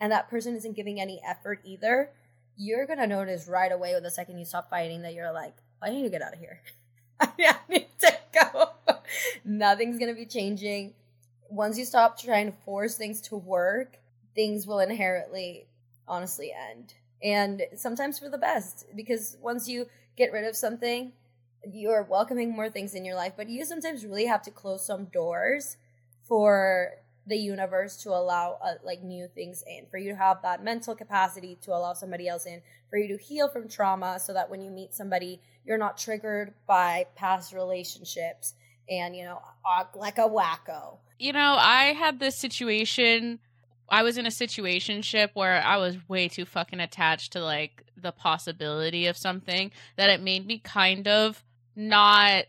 and 0.00 0.12
that 0.12 0.30
person 0.30 0.56
isn't 0.56 0.76
giving 0.76 1.00
any 1.00 1.20
effort 1.26 1.60
either, 1.64 2.10
you're 2.56 2.86
gonna 2.86 3.06
notice 3.06 3.48
right 3.48 3.72
away 3.72 3.94
with 3.94 4.02
the 4.02 4.10
second 4.10 4.38
you 4.38 4.44
stop 4.44 4.70
fighting 4.70 5.02
that 5.02 5.14
you're 5.14 5.32
like, 5.32 5.54
I 5.82 5.90
need 5.90 6.02
to 6.02 6.10
get 6.10 6.22
out 6.22 6.34
of 6.34 6.38
here. 6.38 6.60
I 7.20 7.56
need 7.68 7.88
to 8.00 8.12
go. 8.32 8.70
Nothing's 9.44 9.98
gonna 9.98 10.14
be 10.14 10.26
changing. 10.26 10.94
Once 11.48 11.78
you 11.78 11.84
stop 11.84 12.18
trying 12.18 12.46
to 12.46 12.58
force 12.64 12.96
things 12.96 13.20
to 13.20 13.36
work, 13.36 13.98
things 14.34 14.66
will 14.66 14.80
inherently, 14.80 15.66
honestly, 16.06 16.52
end. 16.52 16.94
And 17.22 17.62
sometimes 17.76 18.18
for 18.18 18.28
the 18.28 18.38
best, 18.38 18.86
because 18.94 19.36
once 19.42 19.68
you 19.68 19.86
get 20.16 20.32
rid 20.32 20.44
of 20.44 20.56
something, 20.56 21.12
you're 21.72 22.02
welcoming 22.02 22.52
more 22.54 22.70
things 22.70 22.94
in 22.94 23.04
your 23.04 23.14
life, 23.14 23.34
but 23.36 23.48
you 23.48 23.64
sometimes 23.64 24.04
really 24.04 24.26
have 24.26 24.42
to 24.42 24.50
close 24.50 24.84
some 24.84 25.06
doors 25.06 25.76
for 26.26 26.92
the 27.26 27.36
universe 27.36 27.96
to 27.98 28.10
allow 28.10 28.58
uh, 28.62 28.74
like 28.84 29.02
new 29.02 29.28
things 29.34 29.62
in 29.66 29.86
for 29.90 29.98
you 29.98 30.10
to 30.10 30.16
have 30.16 30.42
that 30.42 30.64
mental 30.64 30.94
capacity 30.94 31.56
to 31.62 31.70
allow 31.70 31.92
somebody 31.92 32.28
else 32.28 32.46
in 32.46 32.62
for 32.88 32.98
you 32.98 33.08
to 33.08 33.22
heal 33.22 33.48
from 33.48 33.68
trauma 33.68 34.18
so 34.18 34.32
that 34.32 34.50
when 34.50 34.60
you 34.60 34.70
meet 34.70 34.94
somebody 34.94 35.40
you're 35.64 35.78
not 35.78 35.98
triggered 35.98 36.52
by 36.66 37.06
past 37.14 37.52
relationships 37.52 38.54
and 38.88 39.14
you 39.14 39.22
know 39.24 39.40
like 39.94 40.18
a 40.18 40.28
wacko. 40.28 40.96
You 41.18 41.32
know 41.32 41.56
i 41.58 41.92
had 41.92 42.18
this 42.18 42.36
situation 42.36 43.38
i 43.88 44.02
was 44.02 44.16
in 44.16 44.26
a 44.26 44.30
situation 44.30 45.02
ship 45.02 45.30
where 45.34 45.62
i 45.62 45.76
was 45.76 45.98
way 46.08 46.26
too 46.26 46.46
fucking 46.46 46.80
attached 46.80 47.32
to 47.34 47.40
like 47.40 47.84
the 47.96 48.12
possibility 48.12 49.06
of 49.06 49.16
something 49.16 49.70
that 49.96 50.08
it 50.10 50.22
made 50.22 50.46
me 50.46 50.58
kind 50.58 51.06
of 51.06 51.44
not 51.76 52.44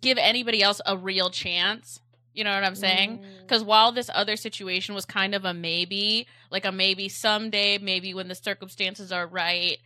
give 0.00 0.18
anybody 0.18 0.62
else 0.62 0.80
a 0.84 0.96
real 0.96 1.30
chance. 1.30 2.00
You 2.34 2.44
know 2.44 2.54
what 2.54 2.64
I'm 2.64 2.74
saying? 2.74 3.24
Because 3.40 3.62
mm. 3.62 3.66
while 3.66 3.92
this 3.92 4.10
other 4.12 4.36
situation 4.36 4.94
was 4.94 5.06
kind 5.06 5.34
of 5.34 5.46
a 5.46 5.54
maybe, 5.54 6.26
like 6.50 6.66
a 6.66 6.72
maybe 6.72 7.08
someday, 7.08 7.78
maybe 7.78 8.12
when 8.12 8.28
the 8.28 8.34
circumstances 8.34 9.10
are 9.10 9.26
right, 9.26 9.78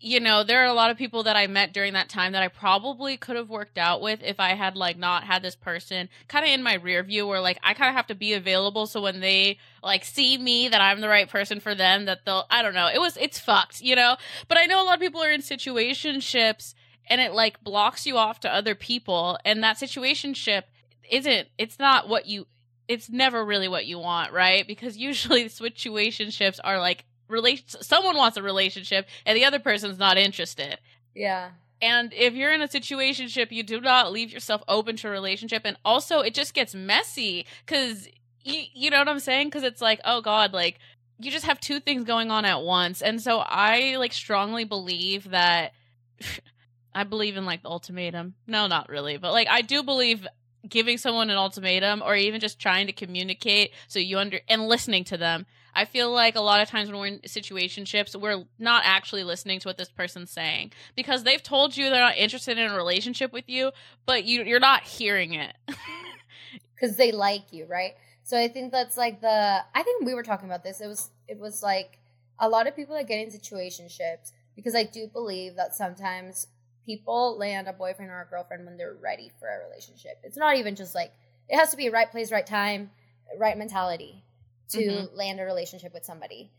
you 0.00 0.20
know, 0.20 0.44
there 0.44 0.62
are 0.62 0.66
a 0.66 0.74
lot 0.74 0.92
of 0.92 0.96
people 0.96 1.24
that 1.24 1.34
I 1.34 1.48
met 1.48 1.72
during 1.72 1.94
that 1.94 2.08
time 2.08 2.32
that 2.32 2.42
I 2.42 2.48
probably 2.48 3.16
could 3.16 3.34
have 3.34 3.50
worked 3.50 3.78
out 3.78 4.00
with 4.00 4.20
if 4.22 4.38
I 4.38 4.50
had 4.50 4.76
like 4.76 4.96
not 4.96 5.24
had 5.24 5.42
this 5.42 5.56
person 5.56 6.08
kind 6.28 6.44
of 6.44 6.52
in 6.52 6.62
my 6.62 6.74
rear 6.74 7.02
view 7.02 7.26
where 7.26 7.40
like 7.40 7.58
I 7.64 7.74
kind 7.74 7.88
of 7.88 7.96
have 7.96 8.06
to 8.06 8.14
be 8.14 8.32
available 8.32 8.86
so 8.86 9.02
when 9.02 9.18
they 9.18 9.58
like 9.82 10.04
see 10.04 10.38
me 10.38 10.68
that 10.68 10.80
I'm 10.80 11.00
the 11.00 11.08
right 11.08 11.28
person 11.28 11.58
for 11.58 11.74
them 11.74 12.04
that 12.04 12.24
they'll 12.24 12.46
I 12.48 12.62
don't 12.62 12.74
know. 12.74 12.88
It 12.92 13.00
was 13.00 13.16
it's 13.16 13.40
fucked, 13.40 13.80
you 13.80 13.96
know? 13.96 14.16
But 14.46 14.58
I 14.58 14.66
know 14.66 14.80
a 14.80 14.84
lot 14.84 14.94
of 14.94 15.00
people 15.00 15.22
are 15.22 15.32
in 15.32 15.40
situationships 15.40 16.74
and 17.08 17.20
it 17.20 17.32
like 17.32 17.62
blocks 17.64 18.06
you 18.06 18.16
off 18.16 18.40
to 18.40 18.54
other 18.54 18.74
people 18.74 19.38
and 19.44 19.62
that 19.62 19.76
situationship 19.76 20.62
isn't 21.10 21.48
it's 21.56 21.78
not 21.78 22.08
what 22.08 22.26
you 22.26 22.46
it's 22.86 23.10
never 23.10 23.44
really 23.44 23.68
what 23.68 23.86
you 23.86 23.98
want 23.98 24.32
right? 24.32 24.66
Because 24.66 24.96
usually 24.96 25.44
situationships 25.48 26.58
are 26.62 26.78
like 26.78 27.04
relation 27.28 27.66
someone 27.82 28.16
wants 28.16 28.36
a 28.36 28.42
relationship 28.42 29.06
and 29.26 29.36
the 29.36 29.44
other 29.44 29.58
person's 29.58 29.98
not 29.98 30.16
interested. 30.16 30.78
Yeah. 31.14 31.50
And 31.80 32.12
if 32.12 32.34
you're 32.34 32.52
in 32.52 32.62
a 32.62 32.68
situationship 32.68 33.50
you 33.50 33.62
do 33.62 33.80
not 33.80 34.12
leave 34.12 34.32
yourself 34.32 34.62
open 34.68 34.96
to 34.96 35.08
a 35.08 35.10
relationship 35.10 35.62
and 35.64 35.76
also 35.84 36.20
it 36.20 36.34
just 36.34 36.54
gets 36.54 36.74
messy 36.74 37.46
because 37.64 38.06
you, 38.44 38.62
you 38.72 38.90
know 38.90 38.98
what 38.98 39.08
i'm 39.08 39.18
saying? 39.18 39.48
Because 39.48 39.64
it's 39.64 39.80
like 39.80 40.00
oh 40.04 40.20
god 40.20 40.52
like 40.52 40.78
you 41.20 41.32
just 41.32 41.46
have 41.46 41.58
two 41.58 41.80
things 41.80 42.04
going 42.04 42.30
on 42.30 42.44
at 42.44 42.62
once. 42.62 43.02
And 43.02 43.20
so 43.20 43.38
i 43.38 43.96
like 43.96 44.12
strongly 44.12 44.64
believe 44.64 45.30
that 45.30 45.72
I 46.94 47.04
believe 47.04 47.36
in 47.36 47.44
like 47.44 47.62
the 47.62 47.68
ultimatum. 47.68 48.34
No, 48.46 48.66
not 48.66 48.88
really, 48.88 49.16
but 49.16 49.32
like 49.32 49.48
I 49.48 49.62
do 49.62 49.82
believe 49.82 50.26
giving 50.68 50.98
someone 50.98 51.30
an 51.30 51.36
ultimatum 51.36 52.02
or 52.02 52.16
even 52.16 52.40
just 52.40 52.58
trying 52.58 52.86
to 52.86 52.92
communicate 52.92 53.72
so 53.86 53.98
you 53.98 54.18
under 54.18 54.40
and 54.48 54.66
listening 54.66 55.04
to 55.04 55.16
them. 55.16 55.46
I 55.74 55.84
feel 55.84 56.10
like 56.10 56.34
a 56.34 56.40
lot 56.40 56.60
of 56.60 56.68
times 56.68 56.90
when 56.90 56.98
we're 56.98 57.06
in 57.06 57.18
situationships, 57.20 58.16
we're 58.16 58.44
not 58.58 58.82
actually 58.84 59.22
listening 59.22 59.60
to 59.60 59.68
what 59.68 59.78
this 59.78 59.90
person's 59.90 60.30
saying 60.30 60.72
because 60.96 61.22
they've 61.22 61.42
told 61.42 61.76
you 61.76 61.88
they're 61.88 62.00
not 62.00 62.16
interested 62.16 62.58
in 62.58 62.70
a 62.70 62.76
relationship 62.76 63.32
with 63.32 63.48
you, 63.48 63.70
but 64.04 64.24
you 64.24 64.42
you're 64.42 64.60
not 64.60 64.82
hearing 64.82 65.34
it. 65.34 65.54
Cuz 66.80 66.96
they 66.96 67.12
like 67.12 67.52
you, 67.52 67.66
right? 67.66 67.94
So 68.24 68.38
I 68.38 68.48
think 68.48 68.72
that's 68.72 68.96
like 68.96 69.20
the 69.20 69.64
I 69.74 69.82
think 69.82 70.04
we 70.04 70.14
were 70.14 70.22
talking 70.22 70.48
about 70.48 70.64
this. 70.64 70.80
It 70.80 70.88
was 70.88 71.10
it 71.28 71.38
was 71.38 71.62
like 71.62 71.98
a 72.38 72.48
lot 72.48 72.66
of 72.66 72.74
people 72.74 72.94
that 72.96 73.06
get 73.06 73.20
in 73.20 73.30
situationships 73.30 74.32
because 74.56 74.74
I 74.74 74.84
do 74.84 75.06
believe 75.06 75.54
that 75.56 75.74
sometimes 75.74 76.48
people 76.88 77.36
land 77.36 77.68
a 77.68 77.72
boyfriend 77.74 78.10
or 78.10 78.22
a 78.22 78.30
girlfriend 78.30 78.64
when 78.64 78.78
they're 78.78 78.94
ready 78.94 79.30
for 79.38 79.46
a 79.46 79.68
relationship. 79.68 80.18
It's 80.22 80.38
not 80.38 80.56
even 80.56 80.74
just 80.74 80.94
like 80.94 81.12
it 81.46 81.58
has 81.58 81.70
to 81.72 81.76
be 81.76 81.90
right 81.90 82.10
place, 82.10 82.32
right 82.32 82.46
time, 82.46 82.90
right 83.36 83.58
mentality 83.58 84.24
to 84.70 84.78
mm-hmm. 84.78 85.16
land 85.16 85.38
a 85.38 85.44
relationship 85.44 85.92
with 85.92 86.06
somebody. 86.06 86.50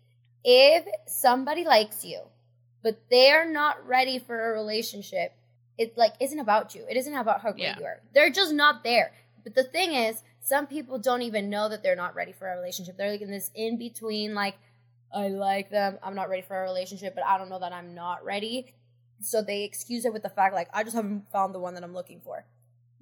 If 0.43 0.85
somebody 1.07 1.65
likes 1.65 2.05
you, 2.05 2.21
but 2.83 3.01
they're 3.09 3.51
not 3.51 3.87
ready 3.87 4.19
for 4.19 4.51
a 4.51 4.53
relationship, 4.53 5.33
it 5.79 5.97
like 5.97 6.13
isn't 6.19 6.39
about 6.39 6.75
you. 6.75 6.85
It 6.87 6.95
isn't 6.95 7.15
about 7.15 7.41
how 7.41 7.51
great 7.51 7.63
yeah. 7.63 7.79
you 7.79 7.85
are. 7.85 7.99
They're 8.13 8.29
just 8.29 8.53
not 8.53 8.83
there. 8.83 9.11
But 9.43 9.55
the 9.55 9.63
thing 9.63 9.93
is, 9.93 10.21
some 10.41 10.67
people 10.67 10.99
don't 10.99 11.23
even 11.23 11.49
know 11.49 11.69
that 11.69 11.81
they're 11.81 11.95
not 11.95 12.13
ready 12.13 12.33
for 12.33 12.47
a 12.47 12.55
relationship. 12.55 12.97
They're 12.97 13.11
like 13.11 13.21
in 13.21 13.31
this 13.31 13.49
in 13.55 13.79
between, 13.79 14.35
like, 14.35 14.55
I 15.11 15.29
like 15.29 15.71
them, 15.71 15.97
I'm 16.03 16.13
not 16.13 16.29
ready 16.29 16.43
for 16.43 16.55
a 16.55 16.63
relationship, 16.63 17.15
but 17.15 17.23
I 17.25 17.39
don't 17.39 17.49
know 17.49 17.59
that 17.59 17.73
I'm 17.73 17.95
not 17.95 18.23
ready. 18.23 18.75
So 19.21 19.41
they 19.41 19.63
excuse 19.63 20.05
it 20.05 20.13
with 20.13 20.23
the 20.23 20.29
fact 20.29 20.53
like 20.55 20.69
I 20.73 20.83
just 20.83 20.95
haven't 20.95 21.31
found 21.31 21.53
the 21.53 21.59
one 21.59 21.73
that 21.75 21.83
I'm 21.83 21.93
looking 21.93 22.21
for. 22.21 22.45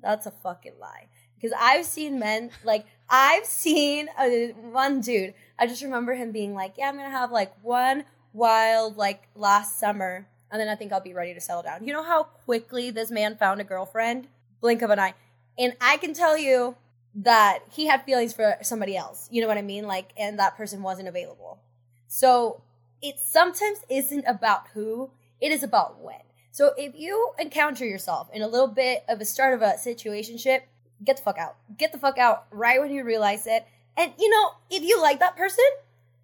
That's 0.02 0.26
a 0.26 0.32
fucking 0.32 0.74
lie. 0.80 1.08
Because 1.36 1.56
I've 1.60 1.86
seen 1.86 2.20
men 2.20 2.52
like 2.64 2.86
I've 3.10 3.46
seen 3.46 4.10
a, 4.20 4.52
one 4.52 5.02
dude. 5.02 5.34
I 5.60 5.68
just 5.68 5.84
remember 5.84 6.14
him 6.14 6.32
being 6.32 6.54
like, 6.54 6.74
"Yeah, 6.78 6.90
I'm 6.90 6.98
gonna 6.98 7.10
have 7.10 7.32
like 7.32 7.54
one 7.62 8.06
wild 8.34 8.98
like 8.98 9.28
last 9.36 9.80
summer, 9.80 10.28
and 10.52 10.60
then 10.60 10.68
I 10.68 10.76
think 10.76 10.92
I'll 10.92 11.02
be 11.02 11.14
ready 11.14 11.34
to 11.34 11.42
settle 11.42 11.64
down." 11.64 11.86
You 11.86 11.94
know 11.94 12.04
how 12.04 12.24
quickly 12.24 12.90
this 12.90 13.12
man 13.12 13.38
found 13.38 13.62
a 13.62 13.64
girlfriend? 13.64 14.28
Blink 14.62 14.82
of 14.82 14.90
an 14.90 15.00
eye. 15.00 15.14
And 15.60 15.76
I 15.82 15.98
can 15.98 16.14
tell 16.14 16.38
you 16.38 16.76
that 17.16 17.60
he 17.72 17.88
had 17.88 18.04
feelings 18.04 18.34
for 18.34 18.58
somebody 18.62 18.96
else. 18.96 19.28
You 19.32 19.42
know 19.42 19.48
what 19.48 19.58
I 19.58 19.64
mean? 19.64 19.88
Like, 19.88 20.12
and 20.18 20.38
that 20.40 20.56
person 20.56 20.84
wasn't 20.84 21.08
available. 21.08 21.60
So 22.08 22.62
it 23.02 23.20
sometimes 23.20 23.80
isn't 23.90 24.26
about 24.28 24.68
who, 24.74 25.12
it 25.42 25.52
is 25.52 25.64
about 25.64 26.02
when. 26.02 26.16
So 26.52 26.72
if 26.78 26.94
you 26.96 27.34
encounter 27.38 27.86
yourself 27.86 28.30
in 28.34 28.42
a 28.42 28.48
little 28.48 28.68
bit 28.68 29.04
of 29.08 29.22
a 29.22 29.26
start 29.26 29.54
of 29.54 29.62
a 29.62 29.74
situationship, 29.74 30.62
get 31.04 31.18
the 31.18 31.24
fuck 31.24 31.38
out. 31.38 31.56
Get 31.78 31.92
the 31.92 32.00
fuck 32.00 32.18
out 32.18 32.48
right 32.52 32.82
when 32.82 32.92
you 32.92 33.04
realize 33.04 33.46
it. 33.46 33.66
And 33.96 34.12
you 34.20 34.30
know, 34.30 34.52
if 34.70 34.84
you 34.84 35.02
like 35.02 35.20
that 35.20 35.38
person, 35.38 35.66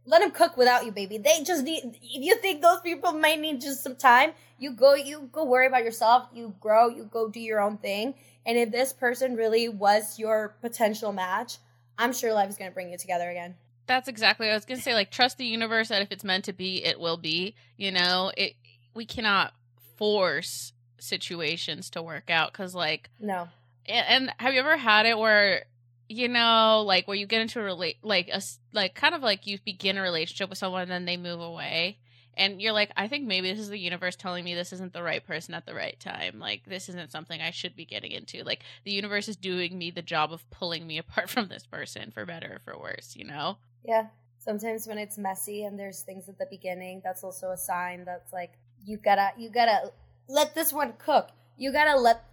let 0.06 0.22
them 0.22 0.32
cook 0.32 0.58
without 0.58 0.86
you, 0.86 0.92
baby. 0.92 1.18
They 1.18 1.44
just 1.44 1.64
need. 1.64 1.98
If 2.02 2.24
you 2.24 2.36
think 2.36 2.62
those 2.62 2.82
people 2.82 3.14
might 3.14 3.40
need 3.40 3.62
just 3.62 3.84
some 3.84 3.96
time, 3.96 4.32
you 4.60 4.72
go. 4.72 4.96
You 4.96 5.30
go 5.32 5.46
worry 5.46 5.68
about 5.68 5.84
yourself. 5.84 6.28
You 6.34 6.56
grow. 6.60 6.90
You 6.90 7.06
go 7.06 7.30
do 7.30 7.40
your 7.40 7.62
own 7.62 7.78
thing. 7.78 8.16
And 8.46 8.58
if 8.58 8.72
this 8.72 8.92
person 8.92 9.36
really 9.36 9.70
was 9.70 10.20
your 10.20 10.56
potential 10.62 11.14
match, 11.14 11.58
I'm 11.98 12.12
sure 12.12 12.34
life 12.34 12.50
is 12.50 12.58
going 12.58 12.70
to 12.70 12.74
bring 12.74 12.92
you 12.92 12.98
together 12.98 13.30
again. 13.30 13.56
That's 13.86 14.08
exactly 14.08 14.48
what 14.48 14.52
I 14.52 14.56
was 14.56 14.66
going 14.66 14.78
to 14.78 14.84
say. 14.84 14.94
Like, 14.94 15.12
trust 15.12 15.38
the 15.38 15.46
universe 15.46 15.90
that 15.90 16.02
if 16.02 16.12
it's 16.12 16.24
meant 16.24 16.46
to 16.46 16.54
be, 16.54 16.84
it 16.84 17.00
will 17.00 17.18
be. 17.18 17.56
You 17.78 17.92
know, 17.92 18.32
it. 18.36 18.56
We 18.94 19.06
cannot 19.06 19.54
force 19.98 20.74
situations 21.00 21.90
to 21.92 22.02
work 22.02 22.30
out 22.30 22.52
because, 22.52 22.74
like, 22.74 23.10
no. 23.20 23.48
And, 23.86 24.06
and 24.08 24.34
have 24.38 24.54
you 24.54 24.60
ever 24.60 24.78
had 24.78 25.06
it 25.06 25.18
where 25.18 25.66
you 26.10 26.28
know, 26.28 26.84
like 26.86 27.08
where 27.08 27.18
you 27.18 27.26
get 27.26 27.42
into 27.42 27.60
a 27.60 27.64
relate, 27.64 27.98
like 28.04 28.30
a 28.32 28.42
like 28.72 28.94
kind 28.94 29.16
of 29.16 29.22
like 29.22 29.48
you 29.48 29.58
begin 29.66 29.98
a 29.98 30.02
relationship 30.02 30.50
with 30.50 30.58
someone 30.58 30.84
and 30.84 30.92
then 30.92 31.06
they 31.06 31.18
move 31.18 31.40
away, 31.40 31.98
and 32.36 32.62
you're 32.62 32.74
like, 32.74 32.92
I 32.98 33.08
think 33.08 33.28
maybe 33.28 33.52
this 33.52 33.60
is 33.60 33.70
the 33.70 33.80
universe 33.80 34.16
telling 34.16 34.44
me 34.44 34.56
this 34.56 34.74
isn't 34.74 34.94
the 34.94 35.04
right 35.04 35.26
person 35.26 35.54
at 35.54 35.66
the 35.66 35.74
right 35.74 36.00
time. 36.00 36.40
Like 36.40 36.64
this 36.66 36.90
isn't 36.90 37.12
something 37.12 37.42
I 37.42 37.52
should 37.52 37.76
be 37.76 37.86
getting 37.86 38.12
into. 38.12 38.44
Like 38.44 38.64
the 38.84 38.92
universe 38.92 39.28
is 39.28 39.36
doing 39.36 39.78
me 39.78 39.92
the 39.92 40.02
job 40.02 40.34
of 40.34 40.50
pulling 40.50 40.88
me 40.88 40.98
apart 41.00 41.30
from 41.30 41.48
this 41.48 41.66
person 41.66 42.12
for 42.12 42.26
better 42.26 42.56
or 42.56 42.60
for 42.60 42.80
worse. 42.80 43.16
You 43.16 43.26
know? 43.26 43.58
Yeah. 43.86 44.08
Sometimes 44.40 44.88
when 44.88 44.98
it's 44.98 45.18
messy 45.18 45.64
and 45.64 45.80
there's 45.80 46.02
things 46.02 46.28
at 46.28 46.38
the 46.38 46.48
beginning, 46.50 47.02
that's 47.04 47.24
also 47.24 47.52
a 47.52 47.58
sign 47.58 48.04
that's 48.04 48.34
like 48.34 48.54
you 48.86 48.98
gotta 48.98 49.32
you 49.38 49.50
gotta 49.50 49.92
let 50.28 50.56
this 50.56 50.74
one 50.74 50.94
cook. 50.98 51.30
You 51.58 51.72
gotta 51.72 52.00
let 52.00 52.24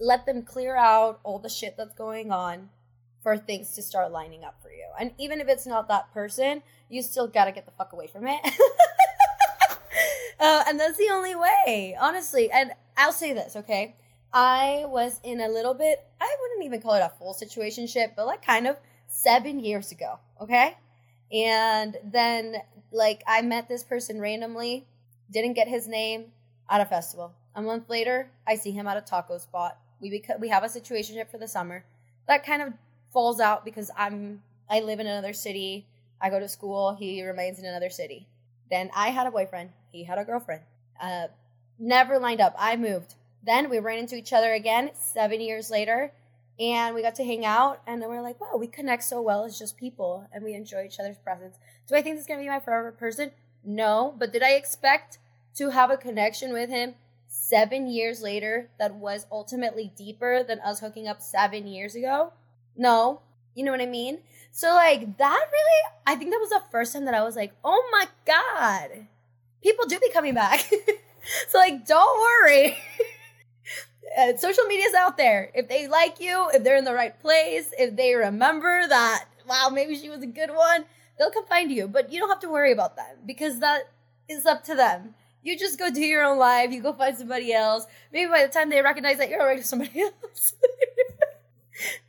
let 0.00 0.26
them 0.26 0.42
clear 0.42 0.76
out 0.76 1.20
all 1.22 1.38
the 1.38 1.48
shit 1.48 1.76
that's 1.76 1.94
going 1.94 2.32
on 2.32 2.70
for 3.22 3.36
things 3.36 3.72
to 3.72 3.82
start 3.82 4.12
lining 4.12 4.44
up 4.44 4.60
for 4.62 4.70
you. 4.70 4.86
And 4.98 5.12
even 5.18 5.40
if 5.40 5.48
it's 5.48 5.66
not 5.66 5.88
that 5.88 6.12
person, 6.12 6.62
you 6.88 7.02
still 7.02 7.26
gotta 7.26 7.52
get 7.52 7.66
the 7.66 7.72
fuck 7.72 7.92
away 7.92 8.06
from 8.06 8.26
it. 8.26 8.40
uh, 10.40 10.64
and 10.66 10.78
that's 10.78 10.98
the 10.98 11.10
only 11.12 11.34
way, 11.34 11.96
honestly. 12.00 12.50
And 12.50 12.72
I'll 12.96 13.12
say 13.12 13.32
this, 13.32 13.56
okay? 13.56 13.96
I 14.32 14.84
was 14.86 15.20
in 15.24 15.40
a 15.40 15.48
little 15.48 15.74
bit, 15.74 16.04
I 16.20 16.36
wouldn't 16.40 16.64
even 16.64 16.82
call 16.82 16.94
it 16.94 17.00
a 17.00 17.12
full 17.18 17.34
situationship, 17.34 18.14
but 18.14 18.26
like 18.26 18.44
kind 18.44 18.66
of 18.66 18.76
seven 19.08 19.60
years 19.60 19.90
ago, 19.90 20.18
okay? 20.40 20.76
And 21.32 21.96
then, 22.04 22.56
like, 22.90 23.22
I 23.26 23.42
met 23.42 23.68
this 23.68 23.82
person 23.82 24.20
randomly, 24.20 24.86
didn't 25.30 25.54
get 25.54 25.68
his 25.68 25.86
name 25.86 26.26
at 26.68 26.80
a 26.80 26.84
festival. 26.84 27.32
A 27.54 27.62
month 27.62 27.88
later, 27.88 28.30
I 28.46 28.56
see 28.56 28.70
him 28.70 28.86
at 28.86 28.96
a 28.96 29.00
taco 29.00 29.38
spot. 29.38 29.78
We 30.00 30.10
beca- 30.10 30.38
we 30.40 30.48
have 30.48 30.64
a 30.64 30.68
situationship 30.68 31.30
for 31.30 31.38
the 31.38 31.48
summer. 31.48 31.84
That 32.26 32.44
kind 32.44 32.62
of 32.62 32.72
falls 33.12 33.40
out 33.40 33.64
because 33.64 33.90
I'm 33.96 34.42
I 34.70 34.80
live 34.80 35.00
in 35.00 35.06
another 35.06 35.32
city. 35.32 35.86
I 36.20 36.30
go 36.30 36.38
to 36.38 36.48
school. 36.48 36.94
He 36.94 37.24
remains 37.24 37.58
in 37.58 37.64
another 37.64 37.90
city. 37.90 38.26
Then 38.70 38.90
I 38.94 39.08
had 39.08 39.26
a 39.26 39.30
boyfriend. 39.30 39.70
He 39.90 40.04
had 40.04 40.18
a 40.18 40.24
girlfriend. 40.24 40.62
Uh, 41.00 41.28
never 41.78 42.18
lined 42.18 42.40
up. 42.40 42.54
I 42.58 42.76
moved. 42.76 43.14
Then 43.44 43.70
we 43.70 43.78
ran 43.78 43.98
into 43.98 44.16
each 44.16 44.32
other 44.32 44.52
again 44.52 44.90
seven 44.94 45.40
years 45.40 45.70
later, 45.70 46.12
and 46.58 46.94
we 46.94 47.02
got 47.02 47.14
to 47.16 47.24
hang 47.24 47.46
out. 47.46 47.80
And 47.86 48.02
then 48.02 48.08
we're 48.08 48.20
like, 48.20 48.40
wow, 48.40 48.56
we 48.58 48.66
connect 48.66 49.04
so 49.04 49.22
well 49.22 49.44
as 49.44 49.58
just 49.58 49.76
people, 49.76 50.28
and 50.32 50.44
we 50.44 50.54
enjoy 50.54 50.84
each 50.84 51.00
other's 51.00 51.18
presence. 51.18 51.56
Do 51.86 51.94
I 51.94 52.02
think 52.02 52.16
this 52.16 52.22
is 52.22 52.26
gonna 52.28 52.40
be 52.40 52.48
my 52.48 52.60
forever 52.60 52.92
person? 52.92 53.30
No. 53.68 54.14
But 54.18 54.32
did 54.32 54.42
I 54.42 54.52
expect 54.52 55.18
to 55.56 55.70
have 55.70 55.90
a 55.90 55.98
connection 55.98 56.54
with 56.54 56.70
him 56.70 56.94
seven 57.26 57.86
years 57.86 58.22
later 58.22 58.70
that 58.78 58.94
was 58.94 59.26
ultimately 59.30 59.92
deeper 59.94 60.42
than 60.42 60.58
us 60.60 60.80
hooking 60.80 61.06
up 61.06 61.20
seven 61.20 61.66
years 61.66 61.94
ago? 61.94 62.32
No. 62.74 63.20
You 63.54 63.64
know 63.64 63.70
what 63.70 63.82
I 63.82 63.86
mean? 63.86 64.20
So 64.52 64.68
like 64.68 65.18
that 65.18 65.46
really 65.52 65.94
I 66.06 66.16
think 66.16 66.30
that 66.30 66.40
was 66.40 66.48
the 66.48 66.62
first 66.70 66.94
time 66.94 67.04
that 67.04 67.14
I 67.14 67.22
was 67.22 67.36
like, 67.36 67.52
"Oh 67.62 67.86
my 67.92 68.06
god. 68.24 69.06
People 69.62 69.86
do 69.86 69.98
be 69.98 70.10
coming 70.12 70.34
back." 70.34 70.60
so 71.48 71.58
like 71.58 71.86
don't 71.86 72.20
worry. 72.20 72.78
uh, 74.18 74.36
social 74.38 74.64
media's 74.64 74.94
out 74.94 75.18
there. 75.18 75.50
If 75.54 75.68
they 75.68 75.88
like 75.88 76.20
you, 76.20 76.48
if 76.54 76.64
they're 76.64 76.76
in 76.78 76.86
the 76.86 76.94
right 76.94 77.20
place, 77.20 77.70
if 77.78 77.96
they 77.96 78.14
remember 78.14 78.88
that 78.88 79.26
wow, 79.46 79.68
maybe 79.70 79.94
she 79.94 80.08
was 80.08 80.22
a 80.22 80.26
good 80.26 80.54
one, 80.54 80.86
they'll 81.18 81.30
come 81.30 81.46
find 81.46 81.70
you. 81.70 81.88
But 81.88 82.12
you 82.12 82.18
don't 82.20 82.28
have 82.28 82.40
to 82.40 82.48
worry 82.48 82.72
about 82.72 82.96
them 82.96 83.16
because 83.26 83.60
that 83.60 83.90
is 84.28 84.46
up 84.46 84.64
to 84.64 84.74
them. 84.74 85.14
You 85.42 85.58
just 85.58 85.78
go 85.78 85.90
do 85.90 86.00
your 86.00 86.24
own 86.24 86.38
life. 86.38 86.72
You 86.72 86.82
go 86.82 86.92
find 86.92 87.16
somebody 87.16 87.52
else. 87.52 87.86
Maybe 88.12 88.30
by 88.30 88.44
the 88.44 88.52
time 88.52 88.70
they 88.70 88.82
recognize 88.82 89.18
that 89.18 89.30
you're 89.30 89.40
already 89.40 89.62
somebody 89.62 90.00
else 90.00 90.54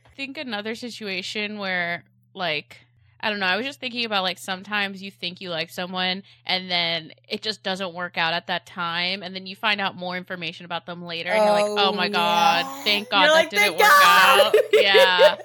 I 0.04 0.08
think 0.16 0.36
another 0.36 0.74
situation 0.74 1.58
where 1.58 2.04
like 2.34 2.78
I 3.22 3.28
don't 3.28 3.38
know. 3.38 3.46
I 3.46 3.56
was 3.56 3.66
just 3.66 3.80
thinking 3.80 4.06
about 4.06 4.22
like 4.22 4.38
sometimes 4.38 5.02
you 5.02 5.10
think 5.10 5.40
you 5.40 5.50
like 5.50 5.68
someone 5.70 6.22
and 6.46 6.70
then 6.70 7.12
it 7.28 7.42
just 7.42 7.62
doesn't 7.62 7.92
work 7.92 8.16
out 8.16 8.32
at 8.32 8.46
that 8.46 8.64
time, 8.64 9.22
and 9.22 9.34
then 9.34 9.46
you 9.46 9.54
find 9.54 9.80
out 9.80 9.94
more 9.94 10.16
information 10.16 10.64
about 10.64 10.86
them 10.86 11.04
later, 11.04 11.30
and 11.30 11.40
oh, 11.40 11.44
you're 11.44 11.52
like, 11.52 11.66
"Oh, 11.66 11.88
oh 11.88 11.92
my 11.92 12.06
yeah. 12.06 12.12
god, 12.12 12.84
thank 12.84 13.10
God 13.10 13.20
you're 13.20 13.28
that 13.28 13.34
like, 13.34 13.50
didn't 13.50 13.72
work 13.72 13.80
god. 13.80 14.46
out." 14.46 14.54
Yeah, 14.72 15.36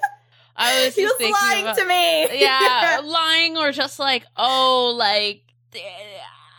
I 0.56 0.86
was 0.86 0.94
he 0.94 1.02
just 1.02 1.20
was 1.20 1.30
lying 1.30 1.62
about, 1.64 1.76
to 1.76 1.86
me. 1.86 2.40
yeah, 2.40 3.00
lying 3.04 3.56
or 3.56 3.72
just 3.72 3.98
like, 3.98 4.24
oh, 4.36 4.94
like. 4.96 5.42
Eh, 5.74 5.78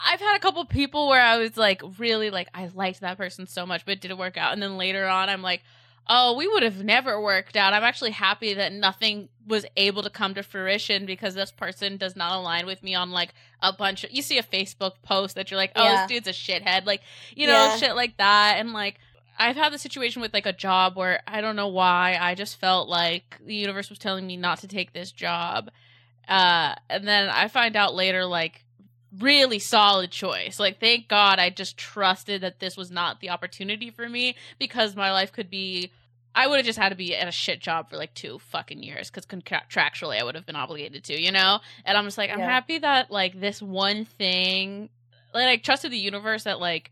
I've 0.05 0.19
had 0.19 0.38
a 0.38 0.39
couple 0.39 0.63
people 0.65 1.07
where 1.07 1.21
I 1.21 1.38
was 1.38 1.57
like 1.57 1.81
really 1.97 2.29
like 2.29 2.47
I 2.53 2.69
liked 2.73 3.01
that 3.01 3.17
person 3.17 3.47
so 3.47 3.65
much, 3.65 3.83
but 3.86 3.93
it 3.93 4.01
didn't 4.01 4.19
work 4.19 4.38
out, 4.38 4.53
and 4.53 4.62
then 4.62 4.77
later 4.77 5.05
on 5.07 5.29
I'm 5.29 5.41
like, 5.41 5.63
oh, 6.10 6.36
we 6.38 6.47
would 6.47 6.63
have 6.63 6.83
never 6.83 7.21
worked 7.21 7.57
out. 7.57 7.73
I'm 7.73 7.83
actually 7.83 8.12
happy 8.12 8.53
that 8.53 8.71
nothing 8.71 9.29
was 9.45 9.65
able 9.75 10.03
to 10.03 10.10
come 10.10 10.33
to 10.36 10.43
fruition 10.43 11.05
because 11.05 11.36
this 11.36 11.51
person 11.51 11.97
does 11.97 12.15
not 12.15 12.38
align 12.38 12.65
with 12.65 12.83
me 12.83 12.95
on 12.95 13.12
like 13.12 13.33
a 13.62 13.73
bunch 13.73 14.03
of 14.03 14.12
you 14.12 14.21
see 14.21 14.38
a 14.38 14.43
Facebook 14.43 14.93
post 15.03 15.36
that 15.36 15.51
you're 15.51 15.57
like, 15.57 15.71
oh, 15.75 15.83
yeah. 15.83 16.07
this 16.07 16.23
dude's 16.23 16.27
a 16.27 16.31
shithead, 16.31 16.86
like 16.86 17.01
you 17.36 17.47
know, 17.47 17.53
yeah. 17.53 17.77
shit 17.77 17.95
like 17.95 18.17
that. 18.17 18.55
And 18.60 18.73
like 18.73 18.99
I've 19.39 19.56
had 19.56 19.71
the 19.71 19.78
situation 19.78 20.21
with 20.21 20.34
like 20.34 20.45
a 20.45 20.54
job 20.54 20.95
where 20.95 21.21
I 21.28 21.41
don't 21.41 21.56
know 21.56 21.67
why 21.67 22.17
I 22.19 22.36
just 22.36 22.60
felt 22.60 22.89
like 22.89 23.38
the 23.45 23.56
universe 23.56 23.89
was 23.89 24.00
telling 24.00 24.26
me 24.26 24.38
not 24.38 24.60
to 24.60 24.67
take 24.67 24.93
this 24.93 25.12
job. 25.12 25.69
Uh, 26.28 26.76
and 26.89 27.08
then 27.08 27.30
I 27.30 27.47
find 27.47 27.76
out 27.76 27.95
later 27.95 28.26
like 28.26 28.65
really 29.19 29.60
solid 29.60 30.12
choice. 30.12 30.60
Like, 30.60 30.80
thank 30.80 31.08
God 31.08 31.39
I 31.39 31.50
just 31.50 31.78
trusted 31.78 32.41
that 32.41 32.60
this 32.60 32.76
was 32.76 32.91
not 32.91 33.19
the 33.19 33.30
opportunity 33.30 33.89
for 33.89 34.08
me 34.10 34.36
because 34.60 34.95
my 34.95 35.12
life 35.12 35.32
could 35.32 35.50
be. 35.50 35.91
I 36.36 36.45
would 36.45 36.58
have 36.58 36.65
just 36.67 36.78
had 36.78 36.89
to 36.89 36.95
be 36.95 37.15
at 37.15 37.28
a 37.28 37.32
shit 37.32 37.60
job 37.60 37.89
for 37.89 37.97
like 37.97 38.13
two 38.13 38.38
fucking 38.38 38.84
years 38.84 39.10
because 39.10 39.26
contractually 39.26 40.19
I 40.19 40.23
would 40.23 40.36
have 40.36 40.45
been 40.45 40.56
obligated 40.56 41.04
to, 41.06 41.19
you 41.19 41.32
know? 41.32 41.62
And 41.84 41.97
I'm 41.97 42.06
just 42.06 42.17
like, 42.17 42.30
I'm 42.30 42.38
yeah. 42.38 42.45
happy 42.45 42.78
that 42.78 43.10
like 43.10 43.39
this 43.39 43.60
one 43.60 44.06
thing, 44.06 44.89
like, 45.34 45.47
I 45.47 45.58
trusted 45.58 45.91
the 45.91 45.97
universe 45.97 46.43
that 46.43 46.60
like 46.60 46.91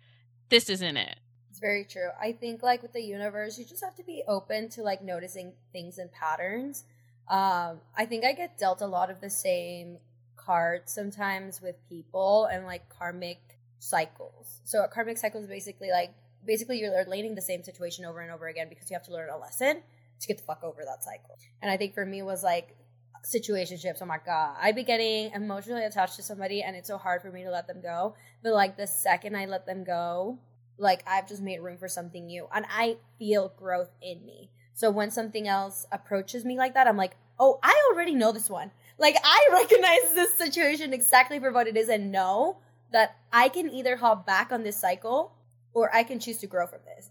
this 0.50 0.68
isn't 0.72 0.98
it. 0.98 1.20
It's 1.56 1.62
very 1.62 1.86
true. 1.86 2.10
I 2.22 2.34
think 2.34 2.62
like 2.64 2.82
with 2.82 2.92
the 2.92 3.02
universe, 3.02 3.58
you 3.58 3.64
just 3.64 3.82
have 3.82 3.96
to 3.96 4.04
be 4.04 4.24
open 4.28 4.68
to 4.72 4.84
like 4.84 5.02
noticing 5.02 5.54
things 5.72 5.98
and 5.98 6.12
patterns. 6.12 6.84
Um, 7.30 7.80
I 7.98 8.06
think 8.06 8.26
I 8.26 8.34
get 8.34 8.58
dealt 8.58 8.82
a 8.82 8.86
lot 8.86 9.10
of 9.10 9.22
the 9.22 9.30
same 9.30 10.00
cards 10.36 10.92
sometimes 10.92 11.62
with 11.62 11.78
people 11.88 12.50
and 12.52 12.66
like 12.66 12.90
karmic 12.90 13.40
cycles. 13.80 14.60
So 14.66 14.84
a 14.84 14.90
karmic 14.90 15.18
cycle 15.18 15.40
is 15.40 15.48
basically 15.48 15.92
like 15.92 16.14
basically 16.46 16.78
you're 16.78 16.92
learning 17.06 17.36
the 17.36 17.42
same 17.42 17.64
situation 17.64 18.04
over 18.04 18.20
and 18.20 18.34
over 18.34 18.50
again 18.50 18.68
because 18.68 18.92
you 18.92 18.96
have 18.96 19.06
to 19.06 19.14
learn 19.14 19.30
a 19.30 19.38
lesson 19.38 19.82
to 20.20 20.28
get 20.28 20.38
the 20.38 20.44
fuck 20.44 20.62
over 20.62 20.84
that 20.84 21.06
cycle. 21.06 21.38
And 21.62 21.72
I 21.72 21.78
think 21.78 21.94
for 21.94 22.06
me 22.06 22.22
was 22.22 22.44
like 22.44 22.76
situationships. 23.24 24.00
Oh 24.02 24.06
my 24.06 24.20
god, 24.26 24.58
I'd 24.62 24.76
be 24.76 24.84
getting 24.84 25.32
emotionally 25.32 25.86
attached 25.86 26.18
to 26.18 26.22
somebody, 26.22 26.64
and 26.64 26.76
it's 26.76 26.90
so 26.90 26.98
hard 26.98 27.22
for 27.22 27.32
me 27.32 27.44
to 27.44 27.50
let 27.50 27.66
them 27.66 27.82
go. 27.82 28.16
But 28.44 28.52
like 28.52 28.76
the 28.76 28.88
second 28.88 29.38
I 29.38 29.46
let 29.46 29.66
them 29.66 29.86
go, 29.86 30.38
like 30.78 31.04
I've 31.08 31.28
just 31.28 31.42
made 31.42 31.62
room 31.62 31.78
for 31.78 31.88
something 31.88 32.26
new, 32.26 32.48
and 32.54 32.66
I 32.70 32.98
feel 33.18 33.54
growth 33.58 33.92
in 34.02 34.26
me. 34.26 34.50
So 34.74 34.92
when 34.92 35.10
something 35.12 35.48
else 35.48 35.86
approaches 35.92 36.44
me 36.44 36.58
like 36.58 36.74
that, 36.74 36.88
I'm 36.88 36.98
like, 36.98 37.16
oh, 37.40 37.60
I 37.64 37.90
already 37.92 38.14
know 38.14 38.32
this 38.32 38.50
one. 38.50 38.72
Like 38.98 39.16
I 39.24 39.50
recognize 39.54 40.14
this 40.14 40.34
situation 40.36 40.94
exactly 40.94 41.40
for 41.40 41.52
what 41.52 41.68
it 41.68 41.78
is 41.78 41.90
and 41.90 42.12
know 42.12 42.58
that 42.92 43.18
I 43.32 43.50
can 43.50 43.70
either 43.70 43.98
hop 43.98 44.26
back 44.26 44.52
on 44.52 44.64
this 44.64 44.80
cycle 44.80 45.34
or 45.74 45.94
I 45.94 46.04
can 46.04 46.20
choose 46.20 46.38
to 46.40 46.48
grow 46.48 46.68
from 46.68 46.80
this. 46.86 47.10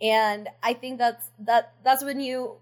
And 0.00 0.48
I 0.62 0.74
think 0.74 0.98
that's 0.98 1.30
that 1.40 1.72
that's 1.84 2.04
when 2.04 2.20
you 2.20 2.56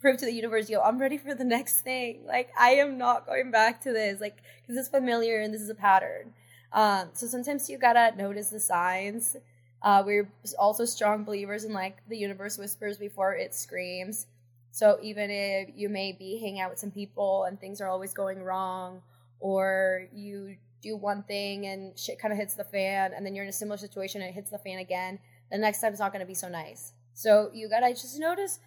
prove 0.00 0.18
to 0.18 0.26
the 0.26 0.32
universe, 0.32 0.68
yo, 0.68 0.80
I'm 0.80 0.98
ready 0.98 1.16
for 1.16 1.34
the 1.34 1.44
next 1.44 1.80
thing. 1.80 2.24
Like 2.26 2.50
I 2.58 2.72
am 2.72 2.98
not 2.98 3.26
going 3.26 3.50
back 3.50 3.82
to 3.82 3.92
this, 3.92 4.20
like 4.20 4.42
because 4.62 4.76
it's 4.76 4.88
familiar 4.88 5.40
and 5.40 5.52
this 5.52 5.62
is 5.62 5.70
a 5.70 5.74
pattern. 5.74 6.34
Um, 6.72 7.10
so 7.12 7.26
sometimes 7.26 7.70
you 7.70 7.78
gotta 7.78 8.14
notice 8.16 8.50
the 8.50 8.60
signs. 8.60 9.36
Uh, 9.84 10.02
we're 10.04 10.32
also 10.58 10.86
strong 10.86 11.24
believers 11.24 11.64
in 11.64 11.72
like 11.74 11.98
the 12.08 12.16
universe 12.16 12.56
whispers 12.56 12.96
before 12.96 13.34
it 13.34 13.54
screams. 13.54 14.26
So 14.70 14.98
even 15.02 15.30
if 15.30 15.68
you 15.76 15.90
may 15.90 16.12
be 16.12 16.38
hanging 16.40 16.60
out 16.60 16.70
with 16.70 16.78
some 16.78 16.90
people 16.90 17.44
and 17.44 17.60
things 17.60 17.82
are 17.82 17.88
always 17.88 18.14
going 18.14 18.42
wrong, 18.42 19.02
or 19.40 20.08
you 20.12 20.56
do 20.82 20.96
one 20.96 21.22
thing 21.24 21.66
and 21.66 21.96
shit 21.98 22.18
kind 22.18 22.32
of 22.32 22.38
hits 22.38 22.54
the 22.54 22.64
fan, 22.64 23.12
and 23.14 23.24
then 23.24 23.34
you're 23.34 23.44
in 23.44 23.50
a 23.50 23.52
similar 23.52 23.76
situation 23.76 24.22
and 24.22 24.30
it 24.30 24.34
hits 24.34 24.50
the 24.50 24.58
fan 24.58 24.78
again, 24.78 25.18
the 25.52 25.58
next 25.58 25.82
time 25.82 25.92
it's 25.92 26.00
not 26.00 26.12
going 26.12 26.20
to 26.20 26.26
be 26.26 26.34
so 26.34 26.48
nice. 26.48 26.94
So 27.12 27.50
you 27.52 27.68
gotta 27.68 27.90
just 27.90 28.18
notice, 28.18 28.60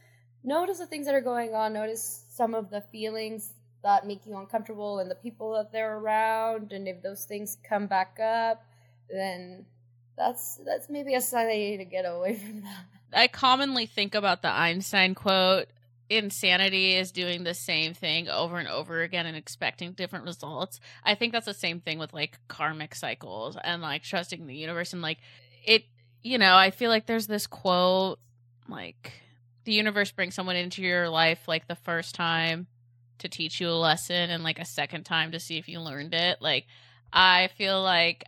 notice 0.43 0.77
the 0.77 0.86
things 0.86 1.08
that 1.08 1.15
are 1.15 1.21
going 1.21 1.56
on, 1.56 1.73
notice 1.73 2.25
some 2.30 2.53
of 2.53 2.69
the 2.69 2.82
feelings 2.91 3.53
that 3.84 4.06
make 4.06 4.25
you 4.25 4.38
uncomfortable 4.38 4.99
and 4.99 5.10
the 5.10 5.15
people 5.15 5.53
that 5.53 5.71
they're 5.71 5.97
around 5.97 6.71
and 6.73 6.88
if 6.88 7.01
those 7.01 7.25
things 7.25 7.58
come 7.67 7.88
back 7.88 8.19
up 8.19 8.63
then 9.10 9.65
that's 10.17 10.60
that's 10.65 10.89
maybe 10.89 11.13
a 11.13 11.21
sign 11.21 11.47
that 11.47 11.58
you 11.58 11.71
need 11.71 11.77
to 11.77 11.86
get 11.86 12.06
away 12.06 12.36
from 12.45 12.62
that 12.62 12.86
I 13.13 13.27
commonly 13.27 13.86
think 13.86 14.15
about 14.15 14.41
the 14.41 14.49
Einstein 14.49 15.15
quote 15.15 15.67
insanity 16.10 16.95
is 16.95 17.12
doing 17.12 17.43
the 17.43 17.53
same 17.53 17.93
thing 17.93 18.30
over 18.30 18.58
and 18.58 18.67
over 18.67 19.01
again 19.01 19.25
and 19.25 19.36
expecting 19.36 19.91
different 19.91 20.25
results. 20.25 20.80
I 21.03 21.15
think 21.15 21.34
that's 21.34 21.45
the 21.45 21.53
same 21.53 21.82
thing 21.82 21.99
with 21.99 22.13
like 22.13 22.39
karmic 22.47 22.95
cycles 22.95 23.58
and 23.62 23.82
like 23.82 24.03
trusting 24.03 24.47
the 24.47 24.56
universe 24.56 24.93
and 24.93 25.01
like 25.01 25.19
it 25.65 25.84
you 26.23 26.38
know, 26.38 26.56
I 26.56 26.71
feel 26.71 26.89
like 26.89 27.06
there's 27.06 27.27
this 27.27 27.47
quote 27.47 28.19
like 28.67 29.13
the 29.63 29.73
universe 29.73 30.12
brings 30.12 30.36
someone 30.36 30.56
into 30.56 30.82
your 30.82 31.10
life 31.10 31.47
like 31.47 31.67
the 31.67 31.75
first 31.75 32.15
time 32.15 32.67
to 33.19 33.30
teach 33.30 33.60
you 33.60 33.69
a 33.69 33.71
lesson 33.71 34.30
and 34.30 34.43
like 34.43 34.60
a 34.60 34.65
second 34.65 35.03
time 35.03 35.32
to 35.32 35.39
see 35.39 35.58
if 35.58 35.67
you 35.67 35.80
learned 35.80 36.13
it. 36.13 36.41
Like 36.41 36.65
I 37.12 37.49
feel 37.58 37.82
like 37.82 38.25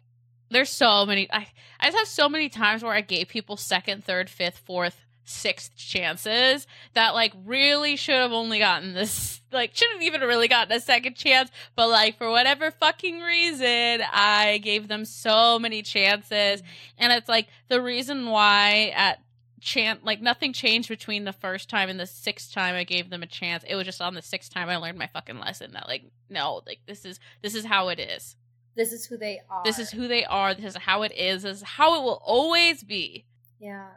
there's 0.50 0.70
so 0.70 1.06
many 1.06 1.32
I 1.32 1.48
I 1.80 1.86
just 1.88 1.98
have 1.98 2.08
so 2.08 2.30
many 2.30 2.50
times 2.50 2.84
where 2.84 2.94
I 2.94 3.02
gave 3.02 3.30
people 3.30 3.58
second, 3.58 4.04
third, 4.04 4.30
fifth, 4.30 4.58
fourth, 4.60 5.06
sixth 5.30 5.76
chances 5.76 6.66
that 6.94 7.14
like 7.14 7.32
really 7.46 7.96
should 7.96 8.16
have 8.16 8.32
only 8.32 8.58
gotten 8.58 8.94
this 8.94 9.42
like 9.52 9.76
shouldn't 9.76 10.02
even 10.02 10.22
really 10.22 10.48
gotten 10.48 10.76
a 10.76 10.80
second 10.80 11.16
chance 11.16 11.52
but 11.76 11.88
like 11.88 12.18
for 12.18 12.30
whatever 12.32 12.72
fucking 12.72 13.20
reason 13.22 14.02
i 14.12 14.60
gave 14.64 14.88
them 14.88 15.06
so 15.06 15.60
many 15.60 15.82
chances. 15.84 16.64
And 16.98 17.14
it's 17.14 17.30
like 17.30 17.48
the 17.68 17.82
reason 17.82 18.28
why 18.28 18.92
at 18.96 19.20
chance 19.62 20.00
like 20.04 20.22
nothing 20.22 20.54
changed 20.54 20.90
between 20.90 21.26
the 21.26 21.34
first 21.34 21.70
time 21.70 21.90
and 21.90 22.00
the 22.00 22.08
sixth 22.08 22.52
time 22.52 22.76
i 22.76 22.84
gave 22.84 23.10
them 23.10 23.22
a 23.22 23.28
chance. 23.28 23.64
It 23.68 23.76
was 23.76 23.86
just 23.86 24.02
on 24.02 24.16
the 24.16 24.22
sixth 24.24 24.52
time 24.52 24.68
i 24.68 24.78
learned 24.78 24.98
my 24.98 25.08
fucking 25.08 25.40
lesson 25.40 25.74
that 25.74 25.88
like 25.88 26.06
no 26.30 26.62
like 26.66 26.80
this 26.88 27.06
is 27.06 27.20
this 27.44 27.54
is 27.54 27.66
how 27.66 27.90
it 27.90 28.00
is 28.00 28.36
this 28.80 28.94
is 28.94 29.06
who 29.06 29.18
they 29.18 29.42
are 29.50 29.64
this 29.64 29.78
is 29.78 29.92
who 29.92 30.08
they 30.08 30.26
are 30.26 30.54
this 30.54 30.66
is 30.66 30.76
how 30.78 31.04
it 31.04 31.12
is 31.12 31.44
this 31.44 31.58
is 31.58 31.64
how 31.64 32.00
it 32.00 32.04
will 32.04 32.22
always 32.26 32.84
be 32.84 33.26
yeah 33.60 33.90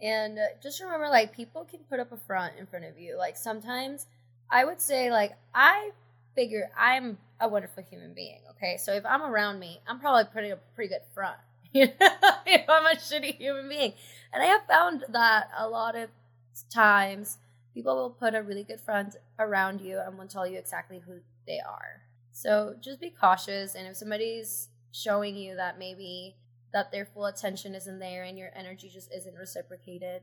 and 0.00 0.38
just 0.62 0.80
remember, 0.80 1.08
like, 1.08 1.34
people 1.34 1.64
can 1.64 1.80
put 1.90 1.98
up 1.98 2.12
a 2.12 2.16
front 2.16 2.54
in 2.58 2.66
front 2.66 2.84
of 2.84 2.98
you. 2.98 3.16
Like, 3.16 3.36
sometimes 3.36 4.06
I 4.50 4.64
would 4.64 4.80
say, 4.80 5.10
like, 5.10 5.36
I 5.54 5.90
figure 6.34 6.70
I'm 6.76 7.18
a 7.40 7.48
wonderful 7.48 7.82
human 7.82 8.14
being, 8.14 8.40
okay? 8.50 8.76
So 8.76 8.92
if 8.92 9.04
I'm 9.04 9.22
around 9.22 9.58
me, 9.58 9.80
I'm 9.88 9.98
probably 9.98 10.24
putting 10.32 10.52
up 10.52 10.58
a 10.58 10.74
pretty 10.74 10.90
good 10.90 11.02
front. 11.14 11.36
You 11.70 11.84
know, 11.84 11.92
if 12.46 12.64
I'm 12.66 12.86
a 12.86 12.96
shitty 12.98 13.36
human 13.36 13.68
being. 13.68 13.92
And 14.32 14.42
I 14.42 14.46
have 14.46 14.64
found 14.66 15.04
that 15.10 15.50
a 15.56 15.68
lot 15.68 15.96
of 15.96 16.08
times 16.70 17.36
people 17.74 17.94
will 17.94 18.10
put 18.10 18.34
a 18.34 18.42
really 18.42 18.64
good 18.64 18.80
front 18.80 19.16
around 19.38 19.82
you 19.82 20.00
and 20.00 20.16
will 20.16 20.26
tell 20.26 20.46
you 20.46 20.58
exactly 20.58 21.02
who 21.06 21.16
they 21.46 21.60
are. 21.60 22.00
So 22.38 22.76
just 22.80 23.00
be 23.00 23.10
cautious. 23.10 23.74
And 23.74 23.88
if 23.88 23.96
somebody's 23.96 24.68
showing 24.92 25.34
you 25.34 25.56
that 25.56 25.76
maybe 25.76 26.36
that 26.72 26.92
their 26.92 27.04
full 27.04 27.26
attention 27.26 27.74
isn't 27.74 27.98
there 27.98 28.22
and 28.22 28.38
your 28.38 28.50
energy 28.54 28.88
just 28.88 29.12
isn't 29.12 29.34
reciprocated, 29.34 30.22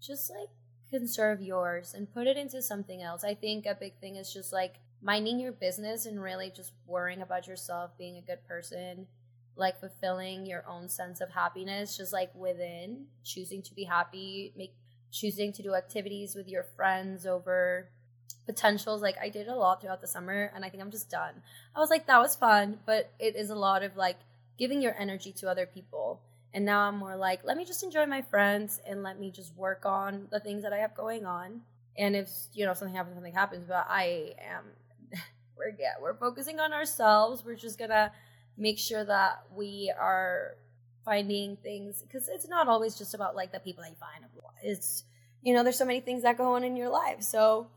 just 0.00 0.30
like 0.30 0.50
conserve 0.88 1.42
yours 1.42 1.94
and 1.94 2.14
put 2.14 2.28
it 2.28 2.36
into 2.36 2.62
something 2.62 3.02
else. 3.02 3.24
I 3.24 3.34
think 3.34 3.66
a 3.66 3.74
big 3.74 3.98
thing 3.98 4.14
is 4.14 4.32
just 4.32 4.52
like 4.52 4.76
minding 5.02 5.40
your 5.40 5.50
business 5.50 6.06
and 6.06 6.22
really 6.22 6.52
just 6.54 6.74
worrying 6.86 7.22
about 7.22 7.48
yourself, 7.48 7.90
being 7.98 8.16
a 8.18 8.22
good 8.22 8.46
person, 8.46 9.08
like 9.56 9.80
fulfilling 9.80 10.46
your 10.46 10.64
own 10.68 10.88
sense 10.88 11.20
of 11.20 11.30
happiness, 11.30 11.96
just 11.96 12.12
like 12.12 12.32
within, 12.36 13.06
choosing 13.24 13.62
to 13.62 13.74
be 13.74 13.82
happy, 13.82 14.52
make 14.56 14.76
choosing 15.10 15.52
to 15.54 15.62
do 15.64 15.74
activities 15.74 16.36
with 16.36 16.46
your 16.46 16.62
friends 16.62 17.26
over 17.26 17.88
potentials 18.46 19.02
like 19.02 19.16
i 19.20 19.28
did 19.28 19.48
a 19.48 19.54
lot 19.54 19.80
throughout 19.80 20.00
the 20.00 20.06
summer 20.06 20.50
and 20.54 20.64
i 20.64 20.68
think 20.68 20.82
i'm 20.82 20.90
just 20.90 21.10
done 21.10 21.34
i 21.76 21.80
was 21.80 21.90
like 21.90 22.06
that 22.06 22.18
was 22.18 22.34
fun 22.34 22.78
but 22.86 23.10
it 23.18 23.36
is 23.36 23.50
a 23.50 23.54
lot 23.54 23.82
of 23.82 23.96
like 23.96 24.18
giving 24.58 24.82
your 24.82 24.94
energy 24.98 25.32
to 25.32 25.48
other 25.48 25.64
people. 25.64 26.20
And 26.52 26.64
now 26.64 26.80
I'm 26.80 26.96
more 26.96 27.16
like, 27.16 27.44
let 27.44 27.56
me 27.56 27.64
just 27.64 27.82
enjoy 27.82 28.06
my 28.06 28.22
friends 28.22 28.80
and 28.86 29.02
let 29.02 29.18
me 29.18 29.30
just 29.30 29.54
work 29.56 29.86
on 29.86 30.26
the 30.30 30.40
things 30.40 30.62
that 30.64 30.72
I 30.72 30.78
have 30.78 30.94
going 30.94 31.24
on. 31.24 31.62
And 31.96 32.16
if 32.16 32.30
you 32.52 32.66
know 32.66 32.74
something 32.74 32.96
happens, 32.96 33.16
something 33.16 33.34
happens. 33.34 33.64
But 33.66 33.86
I 33.88 34.34
am, 34.40 34.64
we're 35.56 35.74
yeah, 35.78 35.94
we're 36.00 36.14
focusing 36.14 36.58
on 36.58 36.72
ourselves. 36.72 37.44
We're 37.44 37.56
just 37.56 37.78
gonna 37.78 38.12
make 38.56 38.78
sure 38.78 39.04
that 39.04 39.42
we 39.54 39.92
are 39.98 40.56
finding 41.04 41.56
things 41.56 42.02
because 42.02 42.28
it's 42.28 42.48
not 42.48 42.68
always 42.68 42.96
just 42.96 43.14
about 43.14 43.36
like 43.36 43.52
the 43.52 43.60
people 43.60 43.82
that 43.82 43.90
you 43.90 43.96
find. 43.96 44.24
It's 44.62 45.04
you 45.42 45.54
know, 45.54 45.62
there's 45.62 45.78
so 45.78 45.84
many 45.84 46.00
things 46.00 46.22
that 46.22 46.38
go 46.38 46.54
on 46.54 46.64
in 46.64 46.76
your 46.76 46.88
life. 46.88 47.22
So 47.22 47.68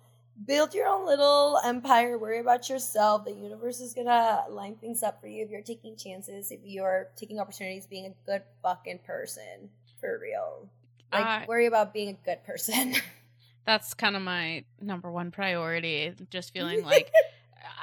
build 0.45 0.73
your 0.73 0.87
own 0.87 1.05
little 1.05 1.59
empire 1.63 2.17
worry 2.17 2.39
about 2.39 2.69
yourself. 2.69 3.25
The 3.25 3.31
universe 3.31 3.79
is 3.79 3.93
gonna 3.93 4.43
line 4.49 4.75
things 4.75 5.03
up 5.03 5.21
for 5.21 5.27
you 5.27 5.43
if 5.43 5.49
you're 5.49 5.61
taking 5.61 5.95
chances 5.95 6.51
if 6.51 6.59
you're 6.63 7.09
taking 7.15 7.39
opportunities 7.39 7.85
being 7.85 8.05
a 8.05 8.13
good 8.25 8.43
fucking 8.61 8.99
person 8.99 9.69
for 9.99 10.19
real. 10.21 10.69
Like 11.11 11.43
uh, 11.43 11.45
worry 11.47 11.65
about 11.65 11.93
being 11.93 12.09
a 12.09 12.25
good 12.25 12.43
person. 12.43 12.95
That's 13.65 13.93
kind 13.93 14.15
of 14.15 14.21
my 14.21 14.63
number 14.81 15.11
one 15.11 15.31
priority 15.31 16.13
just 16.29 16.51
feeling 16.51 16.83
like 16.85 17.11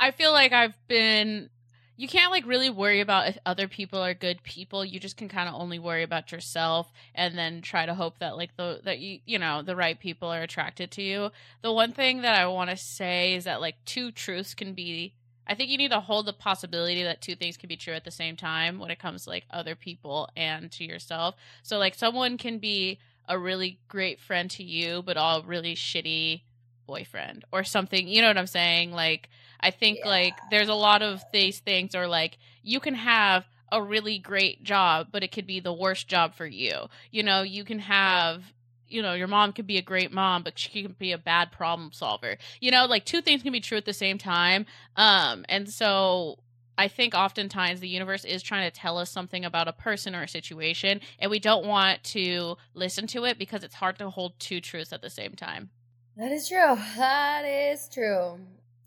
i 0.00 0.10
feel 0.10 0.32
like 0.32 0.52
i've 0.52 0.74
been 0.88 1.48
you 1.98 2.06
can't 2.06 2.30
like 2.30 2.46
really 2.46 2.70
worry 2.70 3.00
about 3.00 3.26
if 3.26 3.38
other 3.44 3.66
people 3.66 3.98
are 3.98 4.14
good 4.14 4.44
people. 4.44 4.84
You 4.84 5.00
just 5.00 5.16
can 5.16 5.28
kind 5.28 5.48
of 5.48 5.56
only 5.56 5.80
worry 5.80 6.04
about 6.04 6.30
yourself 6.30 6.92
and 7.12 7.36
then 7.36 7.60
try 7.60 7.86
to 7.86 7.94
hope 7.94 8.20
that 8.20 8.36
like 8.36 8.56
the 8.56 8.80
that 8.84 9.00
you 9.00 9.18
you 9.26 9.36
know 9.36 9.62
the 9.62 9.74
right 9.74 9.98
people 9.98 10.28
are 10.28 10.40
attracted 10.40 10.92
to 10.92 11.02
you. 11.02 11.30
The 11.60 11.72
one 11.72 11.92
thing 11.92 12.22
that 12.22 12.38
i 12.38 12.46
want 12.46 12.70
to 12.70 12.76
say 12.76 13.34
is 13.34 13.44
that 13.44 13.60
like 13.60 13.84
two 13.84 14.12
truths 14.12 14.54
can 14.54 14.74
be 14.74 15.12
i 15.48 15.54
think 15.54 15.70
you 15.70 15.76
need 15.76 15.90
to 15.90 15.98
hold 15.98 16.26
the 16.26 16.32
possibility 16.32 17.02
that 17.02 17.20
two 17.20 17.34
things 17.34 17.56
can 17.56 17.68
be 17.68 17.76
true 17.76 17.94
at 17.94 18.04
the 18.04 18.12
same 18.12 18.36
time 18.36 18.78
when 18.78 18.92
it 18.92 19.00
comes 19.00 19.24
to 19.24 19.30
like 19.30 19.44
other 19.50 19.74
people 19.74 20.28
and 20.36 20.70
to 20.70 20.84
yourself. 20.84 21.34
So 21.64 21.78
like 21.78 21.96
someone 21.96 22.38
can 22.38 22.58
be 22.58 23.00
a 23.28 23.36
really 23.36 23.80
great 23.88 24.20
friend 24.20 24.48
to 24.52 24.62
you 24.62 25.02
but 25.02 25.16
all 25.16 25.42
really 25.42 25.74
shitty 25.74 26.42
boyfriend 26.86 27.44
or 27.52 27.64
something 27.64 28.06
you 28.06 28.22
know 28.22 28.28
what 28.28 28.38
i'm 28.38 28.46
saying? 28.46 28.92
Like 28.92 29.28
I 29.60 29.70
think 29.70 29.98
yeah. 30.00 30.08
like 30.08 30.34
there's 30.50 30.68
a 30.68 30.74
lot 30.74 31.02
of 31.02 31.22
these 31.32 31.58
things 31.60 31.94
or 31.94 32.06
like 32.06 32.38
you 32.62 32.80
can 32.80 32.94
have 32.94 33.44
a 33.70 33.82
really 33.82 34.18
great 34.18 34.62
job, 34.62 35.08
but 35.10 35.22
it 35.22 35.32
could 35.32 35.46
be 35.46 35.60
the 35.60 35.72
worst 35.72 36.08
job 36.08 36.34
for 36.34 36.46
you. 36.46 36.88
You 37.10 37.22
know, 37.22 37.42
you 37.42 37.64
can 37.64 37.80
have 37.80 38.42
you 38.90 39.02
know, 39.02 39.12
your 39.12 39.28
mom 39.28 39.52
could 39.52 39.66
be 39.66 39.76
a 39.76 39.82
great 39.82 40.12
mom, 40.12 40.42
but 40.42 40.58
she 40.58 40.82
can 40.82 40.96
be 40.98 41.12
a 41.12 41.18
bad 41.18 41.52
problem 41.52 41.92
solver. 41.92 42.38
You 42.58 42.70
know, 42.70 42.86
like 42.86 43.04
two 43.04 43.20
things 43.20 43.42
can 43.42 43.52
be 43.52 43.60
true 43.60 43.76
at 43.76 43.84
the 43.84 43.92
same 43.92 44.16
time. 44.16 44.64
Um, 44.96 45.44
and 45.48 45.68
so 45.68 46.38
I 46.78 46.88
think 46.88 47.14
oftentimes 47.14 47.80
the 47.80 47.88
universe 47.88 48.24
is 48.24 48.42
trying 48.42 48.70
to 48.70 48.74
tell 48.74 48.96
us 48.96 49.10
something 49.10 49.44
about 49.44 49.68
a 49.68 49.72
person 49.72 50.14
or 50.14 50.22
a 50.22 50.28
situation, 50.28 51.02
and 51.18 51.30
we 51.30 51.38
don't 51.38 51.66
want 51.66 52.02
to 52.04 52.56
listen 52.72 53.06
to 53.08 53.24
it 53.24 53.38
because 53.38 53.62
it's 53.62 53.74
hard 53.74 53.98
to 53.98 54.08
hold 54.08 54.38
two 54.38 54.60
truths 54.60 54.92
at 54.92 55.02
the 55.02 55.10
same 55.10 55.34
time. 55.34 55.68
That 56.16 56.32
is 56.32 56.48
true. 56.48 56.76
That 56.96 57.44
is 57.44 57.88
true 57.92 58.38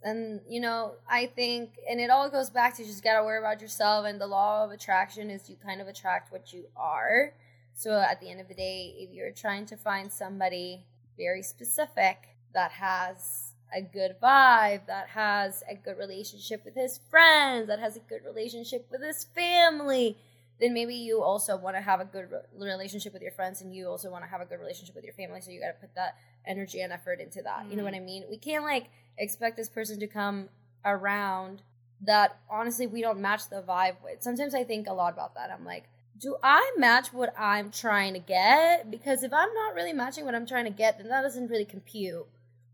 and 0.03 0.41
you 0.47 0.59
know 0.59 0.93
i 1.09 1.25
think 1.25 1.77
and 1.89 1.99
it 1.99 2.09
all 2.09 2.29
goes 2.29 2.49
back 2.49 2.75
to 2.75 2.83
just 2.83 3.03
gotta 3.03 3.23
worry 3.23 3.39
about 3.39 3.61
yourself 3.61 4.05
and 4.05 4.19
the 4.19 4.27
law 4.27 4.63
of 4.63 4.71
attraction 4.71 5.29
is 5.29 5.49
you 5.49 5.55
kind 5.63 5.81
of 5.81 5.87
attract 5.87 6.31
what 6.31 6.53
you 6.53 6.65
are. 6.75 7.33
So 7.73 7.91
at 7.93 8.19
the 8.19 8.29
end 8.29 8.41
of 8.41 8.47
the 8.47 8.53
day 8.53 8.95
if 8.97 9.11
you're 9.13 9.31
trying 9.31 9.65
to 9.67 9.77
find 9.77 10.11
somebody 10.11 10.83
very 11.17 11.41
specific 11.41 12.35
that 12.53 12.71
has 12.71 13.53
a 13.73 13.81
good 13.81 14.15
vibe 14.21 14.85
that 14.87 15.07
has 15.07 15.63
a 15.69 15.75
good 15.75 15.97
relationship 15.97 16.65
with 16.65 16.75
his 16.75 16.99
friends 17.09 17.67
that 17.67 17.79
has 17.79 17.95
a 17.95 18.01
good 18.01 18.21
relationship 18.25 18.85
with 18.91 19.01
his 19.01 19.23
family 19.23 20.17
then 20.61 20.73
maybe 20.73 20.93
you 20.93 21.21
also 21.21 21.57
want 21.57 21.75
to 21.75 21.81
have 21.81 21.99
a 21.99 22.05
good 22.05 22.27
relationship 22.57 23.11
with 23.11 23.21
your 23.21 23.31
friends 23.31 23.61
and 23.61 23.75
you 23.75 23.87
also 23.87 24.09
want 24.09 24.23
to 24.23 24.29
have 24.29 24.39
a 24.39 24.45
good 24.45 24.59
relationship 24.59 24.95
with 24.95 25.03
your 25.03 25.13
family 25.13 25.41
so 25.41 25.51
you 25.51 25.59
got 25.59 25.67
to 25.67 25.81
put 25.81 25.93
that 25.95 26.15
energy 26.45 26.79
and 26.81 26.93
effort 26.93 27.19
into 27.19 27.41
that 27.41 27.59
mm-hmm. 27.61 27.71
you 27.71 27.77
know 27.77 27.83
what 27.83 27.93
i 27.93 27.99
mean 27.99 28.23
we 28.29 28.37
can't 28.37 28.63
like 28.63 28.89
expect 29.17 29.57
this 29.57 29.69
person 29.69 29.99
to 29.99 30.07
come 30.07 30.47
around 30.85 31.61
that 32.03 32.37
honestly 32.49 32.87
we 32.87 33.01
don't 33.01 33.19
match 33.19 33.49
the 33.49 33.61
vibe 33.61 33.95
with. 34.03 34.21
Sometimes 34.21 34.55
I 34.55 34.63
think 34.63 34.87
a 34.87 34.93
lot 34.93 35.13
about 35.13 35.35
that. 35.35 35.51
I'm 35.51 35.65
like, 35.65 35.89
do 36.19 36.35
I 36.43 36.71
match 36.77 37.13
what 37.13 37.33
I'm 37.37 37.71
trying 37.71 38.13
to 38.13 38.19
get? 38.19 38.91
Because 38.91 39.23
if 39.23 39.33
I'm 39.33 39.53
not 39.53 39.75
really 39.75 39.93
matching 39.93 40.25
what 40.25 40.35
I'm 40.35 40.45
trying 40.45 40.65
to 40.65 40.71
get, 40.71 40.97
then 40.97 41.07
that 41.09 41.21
doesn't 41.21 41.49
really 41.49 41.65
compute. 41.65 42.27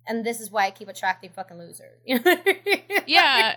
And 0.06 0.26
this 0.26 0.40
is 0.40 0.50
why 0.50 0.66
I 0.66 0.72
keep 0.72 0.88
attracting 0.88 1.32
fucking 1.32 1.58
losers. 1.58 2.00
yeah. 3.08 3.56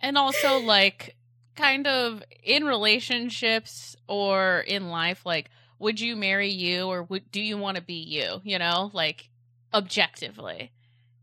And 0.00 0.18
also 0.18 0.58
like 0.58 1.14
kind 1.56 1.86
of 1.86 2.22
in 2.42 2.64
relationships 2.64 3.96
or 4.08 4.60
in 4.60 4.88
life 4.88 5.24
like 5.24 5.50
would 5.78 6.00
you 6.00 6.14
marry 6.14 6.48
you 6.48 6.86
or 6.86 7.02
would 7.02 7.30
do 7.32 7.40
you 7.40 7.58
want 7.58 7.76
to 7.76 7.82
be 7.82 7.94
you, 7.94 8.40
you 8.44 8.58
know? 8.58 8.90
Like 8.94 9.28
objectively 9.74 10.70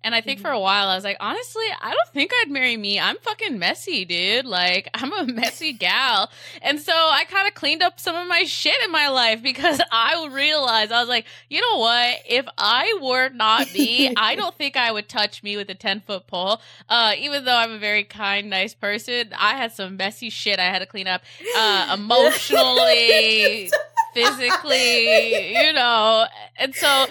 And 0.04 0.16
I 0.16 0.22
think 0.22 0.40
Mhm. 0.40 0.44
for 0.44 0.52
a 0.52 0.60
while 0.60 0.88
I 0.88 0.96
was 0.96 1.04
like, 1.04 1.18
honestly, 1.20 1.66
I 1.82 1.90
don't 1.92 2.10
think 2.14 2.32
I'd 2.42 2.50
marry 2.50 2.78
me. 2.78 3.00
I'm 3.00 3.18
fucking 3.18 3.60
messy, 3.60 4.06
dude. 4.06 4.46
Like, 4.46 4.90
I'm 4.94 5.12
a 5.12 5.26
messy 5.26 5.74
gal. 5.74 6.32
And 6.62 6.80
so 6.80 6.94
I 6.94 7.26
kind 7.26 7.48
of 7.48 7.54
cleaned 7.54 7.84
up 7.84 8.00
some 8.00 8.16
of 8.16 8.28
my 8.28 8.44
shit 8.44 8.76
in 8.86 8.92
my 8.92 9.10
life 9.10 9.44
because 9.44 9.82
I 9.92 10.28
realized 10.32 10.92
I 10.94 11.00
was 11.02 11.10
like, 11.10 11.26
you 11.50 11.60
know 11.62 11.78
what? 11.80 12.16
If 12.28 12.46
I 12.58 12.98
were 13.02 13.30
not 13.30 13.74
me, 13.74 14.14
I 14.18 14.36
don't 14.36 14.56
think 14.56 14.78
I 14.78 14.92
would 14.92 15.10
touch 15.10 15.44
me 15.44 15.58
with 15.58 15.70
a 15.70 15.76
10 15.76 16.00
foot 16.02 16.28
pole. 16.28 16.62
Uh, 16.88 17.14
even 17.18 17.44
though 17.44 17.58
I'm 17.58 17.72
a 17.72 17.78
very 17.80 18.06
kind, 18.06 18.50
nice 18.50 18.74
person, 18.74 19.34
I 19.38 19.56
had 19.56 19.74
some 19.74 19.98
messy 19.98 20.30
shit 20.30 20.60
I 20.60 20.66
had 20.66 20.80
to 20.80 20.86
clean 20.86 21.08
up 21.08 21.22
uh, 21.58 21.96
emotionally, 22.00 23.70
physically, 24.14 25.54
you 25.58 25.74
know. 25.74 26.26
And 26.58 26.74
so 26.74 27.06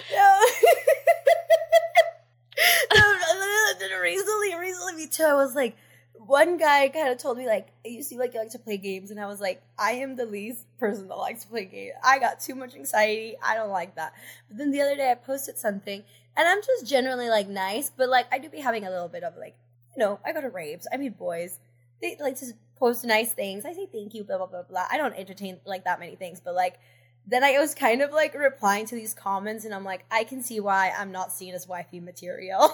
recently, 4.01 4.55
recently, 4.55 4.93
me 4.93 5.07
too. 5.07 5.23
I 5.23 5.33
was 5.33 5.55
like, 5.55 5.75
one 6.13 6.57
guy 6.57 6.89
kind 6.89 7.09
of 7.09 7.17
told 7.17 7.37
me 7.37 7.47
like, 7.47 7.69
"You 7.85 8.03
seem 8.03 8.19
like 8.19 8.33
you 8.33 8.39
like 8.39 8.51
to 8.51 8.59
play 8.59 8.77
games," 8.77 9.11
and 9.11 9.19
I 9.19 9.27
was 9.27 9.39
like, 9.39 9.61
"I 9.77 9.93
am 9.93 10.15
the 10.15 10.25
least 10.25 10.65
person 10.77 11.07
that 11.07 11.15
likes 11.15 11.43
to 11.43 11.49
play 11.49 11.65
games. 11.65 11.93
I 12.03 12.19
got 12.19 12.39
too 12.39 12.55
much 12.55 12.75
anxiety. 12.75 13.35
I 13.43 13.55
don't 13.55 13.69
like 13.69 13.95
that." 13.95 14.13
But 14.47 14.57
then 14.57 14.71
the 14.71 14.81
other 14.81 14.95
day, 14.95 15.11
I 15.11 15.15
posted 15.15 15.57
something, 15.57 16.03
and 16.35 16.47
I'm 16.47 16.61
just 16.61 16.87
generally 16.87 17.29
like 17.29 17.47
nice, 17.47 17.89
but 17.89 18.09
like 18.09 18.27
I 18.31 18.37
do 18.39 18.49
be 18.49 18.59
having 18.59 18.85
a 18.85 18.89
little 18.89 19.07
bit 19.07 19.23
of 19.23 19.37
like, 19.37 19.55
you 19.95 20.03
know, 20.03 20.19
I 20.25 20.33
go 20.33 20.41
to 20.41 20.49
raves. 20.49 20.87
I 20.91 20.97
meet 20.97 21.17
boys. 21.17 21.59
They 22.01 22.17
like 22.19 22.37
to 22.39 22.53
post 22.77 23.05
nice 23.05 23.31
things. 23.31 23.65
I 23.65 23.73
say 23.73 23.87
thank 23.91 24.13
you, 24.13 24.23
blah 24.23 24.37
blah 24.37 24.47
blah 24.47 24.63
blah. 24.63 24.85
I 24.91 24.97
don't 24.97 25.15
entertain 25.15 25.59
like 25.65 25.85
that 25.85 25.99
many 25.99 26.15
things, 26.15 26.41
but 26.41 26.53
like 26.53 26.79
then 27.29 27.43
I 27.43 27.59
was 27.59 27.75
kind 27.75 28.01
of 28.01 28.11
like 28.11 28.33
replying 28.33 28.85
to 28.87 28.95
these 28.95 29.13
comments, 29.13 29.65
and 29.65 29.73
I'm 29.73 29.83
like, 29.83 30.05
I 30.09 30.23
can 30.23 30.41
see 30.41 30.59
why 30.59 30.91
I'm 30.97 31.11
not 31.11 31.31
seen 31.31 31.53
as 31.53 31.67
wifey 31.67 31.99
material. 31.99 32.59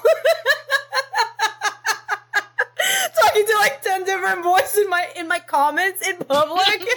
Talking 3.21 3.45
to 3.45 3.55
like 3.59 3.81
ten 3.81 4.03
different 4.05 4.43
boys 4.43 4.77
in 4.77 4.89
my 4.89 5.07
in 5.15 5.27
my 5.27 5.39
comments 5.39 6.07
in 6.07 6.17
public. 6.17 6.65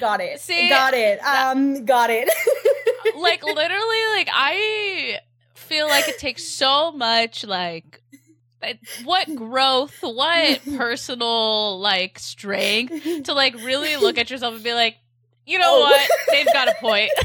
got 0.00 0.20
it. 0.20 0.40
See, 0.40 0.68
got 0.68 0.94
it. 0.94 1.18
Um, 1.20 1.84
got 1.84 2.10
it. 2.10 2.28
like 3.16 3.42
literally 3.44 4.02
like 4.14 4.28
i 4.32 5.18
feel 5.54 5.86
like 5.88 6.08
it 6.08 6.18
takes 6.18 6.44
so 6.44 6.92
much 6.92 7.44
like 7.44 8.02
what 9.04 9.34
growth 9.34 9.96
what 10.02 10.60
personal 10.76 11.78
like 11.80 12.18
strength 12.18 13.22
to 13.24 13.32
like 13.34 13.54
really 13.56 13.96
look 13.96 14.18
at 14.18 14.30
yourself 14.30 14.54
and 14.54 14.64
be 14.64 14.74
like 14.74 14.96
you 15.46 15.58
know 15.58 15.76
Oh. 15.76 15.80
what 15.82 16.10
they've 16.30 16.52
got 16.52 16.68
a 16.68 16.74
point 16.80 17.10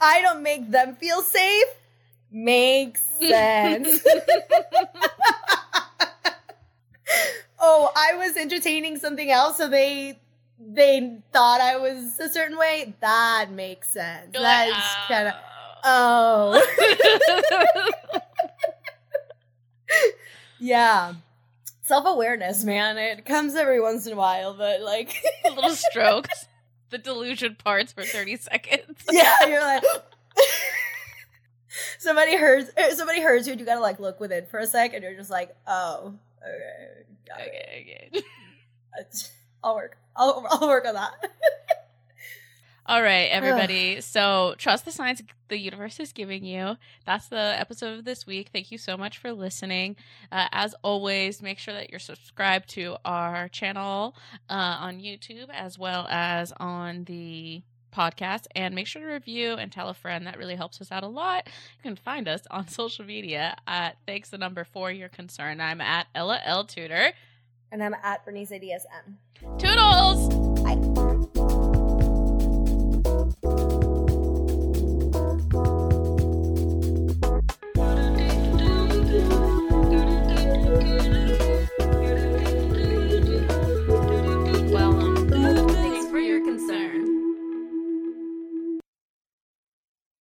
I 0.00 0.20
don't 0.20 0.42
make 0.42 0.70
them 0.70 0.94
feel 0.96 1.22
safe. 1.22 1.64
Makes 2.30 3.00
sense. 3.18 4.00
oh, 7.58 7.90
I 7.96 8.14
was 8.16 8.36
entertaining 8.36 8.98
something 8.98 9.30
else, 9.30 9.56
so 9.56 9.68
they 9.68 10.18
they 10.58 11.18
thought 11.32 11.60
I 11.60 11.76
was 11.78 12.18
a 12.20 12.28
certain 12.28 12.58
way. 12.58 12.94
That 13.00 13.50
makes 13.52 13.88
sense. 13.88 14.32
You're 14.34 14.42
like, 14.42 14.70
That's 14.70 15.06
kind 15.08 15.28
of 15.28 15.34
"Oh." 15.84 16.62
oh. 18.12 18.20
Yeah. 20.58 21.14
Self 21.82 22.04
awareness, 22.06 22.64
man. 22.64 22.98
It 22.98 23.24
comes 23.24 23.54
every 23.54 23.80
once 23.80 24.06
in 24.06 24.12
a 24.12 24.16
while, 24.16 24.54
but 24.54 24.80
like 24.80 25.22
little 25.44 25.70
strokes 25.90 26.46
the 26.90 26.98
delusion 26.98 27.56
parts 27.56 27.92
for 27.92 28.04
30 28.04 28.36
seconds 28.36 29.04
yeah, 29.10 29.46
you're 29.46 29.60
like 29.60 29.82
somebody 31.98 32.32
hears 32.32 32.68
er, 32.78 32.94
somebody 32.94 33.18
hears 33.18 33.46
you 33.46 33.52
and 33.52 33.60
you 33.60 33.66
gotta 33.66 33.80
like 33.80 33.98
look 33.98 34.20
within 34.20 34.46
for 34.46 34.58
a 34.58 34.66
sec 34.66 34.94
and 34.94 35.02
you're 35.02 35.14
just 35.14 35.30
like, 35.30 35.54
oh, 35.66 36.14
okay, 36.42 37.04
got 37.28 37.40
it. 37.40 37.48
okay, 37.48 38.10
okay. 38.14 38.22
I'll 39.62 39.74
work. 39.74 39.98
I'll 40.14 40.46
I'll 40.48 40.68
work 40.68 40.86
on 40.86 40.94
that. 40.94 41.12
All 42.88 43.02
right, 43.02 43.28
everybody. 43.32 44.00
so 44.00 44.54
trust 44.58 44.84
the 44.84 44.92
signs 44.92 45.20
the 45.48 45.58
universe 45.58 45.98
is 45.98 46.12
giving 46.12 46.44
you. 46.44 46.76
That's 47.04 47.26
the 47.26 47.54
episode 47.58 47.98
of 47.98 48.04
this 48.04 48.26
week. 48.26 48.50
Thank 48.52 48.70
you 48.70 48.78
so 48.78 48.96
much 48.96 49.18
for 49.18 49.32
listening. 49.32 49.96
Uh, 50.30 50.46
as 50.52 50.74
always, 50.82 51.42
make 51.42 51.58
sure 51.58 51.74
that 51.74 51.90
you're 51.90 51.98
subscribed 51.98 52.68
to 52.70 52.96
our 53.04 53.48
channel 53.48 54.14
uh, 54.48 54.78
on 54.80 55.00
YouTube 55.00 55.48
as 55.52 55.78
well 55.78 56.06
as 56.08 56.52
on 56.58 57.04
the 57.04 57.62
podcast. 57.92 58.46
And 58.54 58.74
make 58.74 58.86
sure 58.86 59.02
to 59.02 59.08
review 59.08 59.54
and 59.54 59.72
tell 59.72 59.88
a 59.88 59.94
friend. 59.94 60.26
That 60.26 60.38
really 60.38 60.56
helps 60.56 60.80
us 60.80 60.92
out 60.92 61.02
a 61.02 61.08
lot. 61.08 61.48
You 61.78 61.82
can 61.82 61.96
find 61.96 62.28
us 62.28 62.42
on 62.50 62.68
social 62.68 63.04
media 63.04 63.56
at 63.66 63.96
thanks 64.06 64.30
the 64.30 64.38
number 64.38 64.64
for 64.64 64.92
your 64.92 65.08
concern. 65.08 65.60
I'm 65.60 65.80
at 65.80 66.06
Ella 66.14 66.40
L 66.44 66.64
Tudor. 66.64 67.12
And 67.72 67.82
I'm 67.82 67.94
at 67.94 68.24
Berenice 68.24 68.50
ADSM. 68.50 69.58
Toodles! 69.58 70.45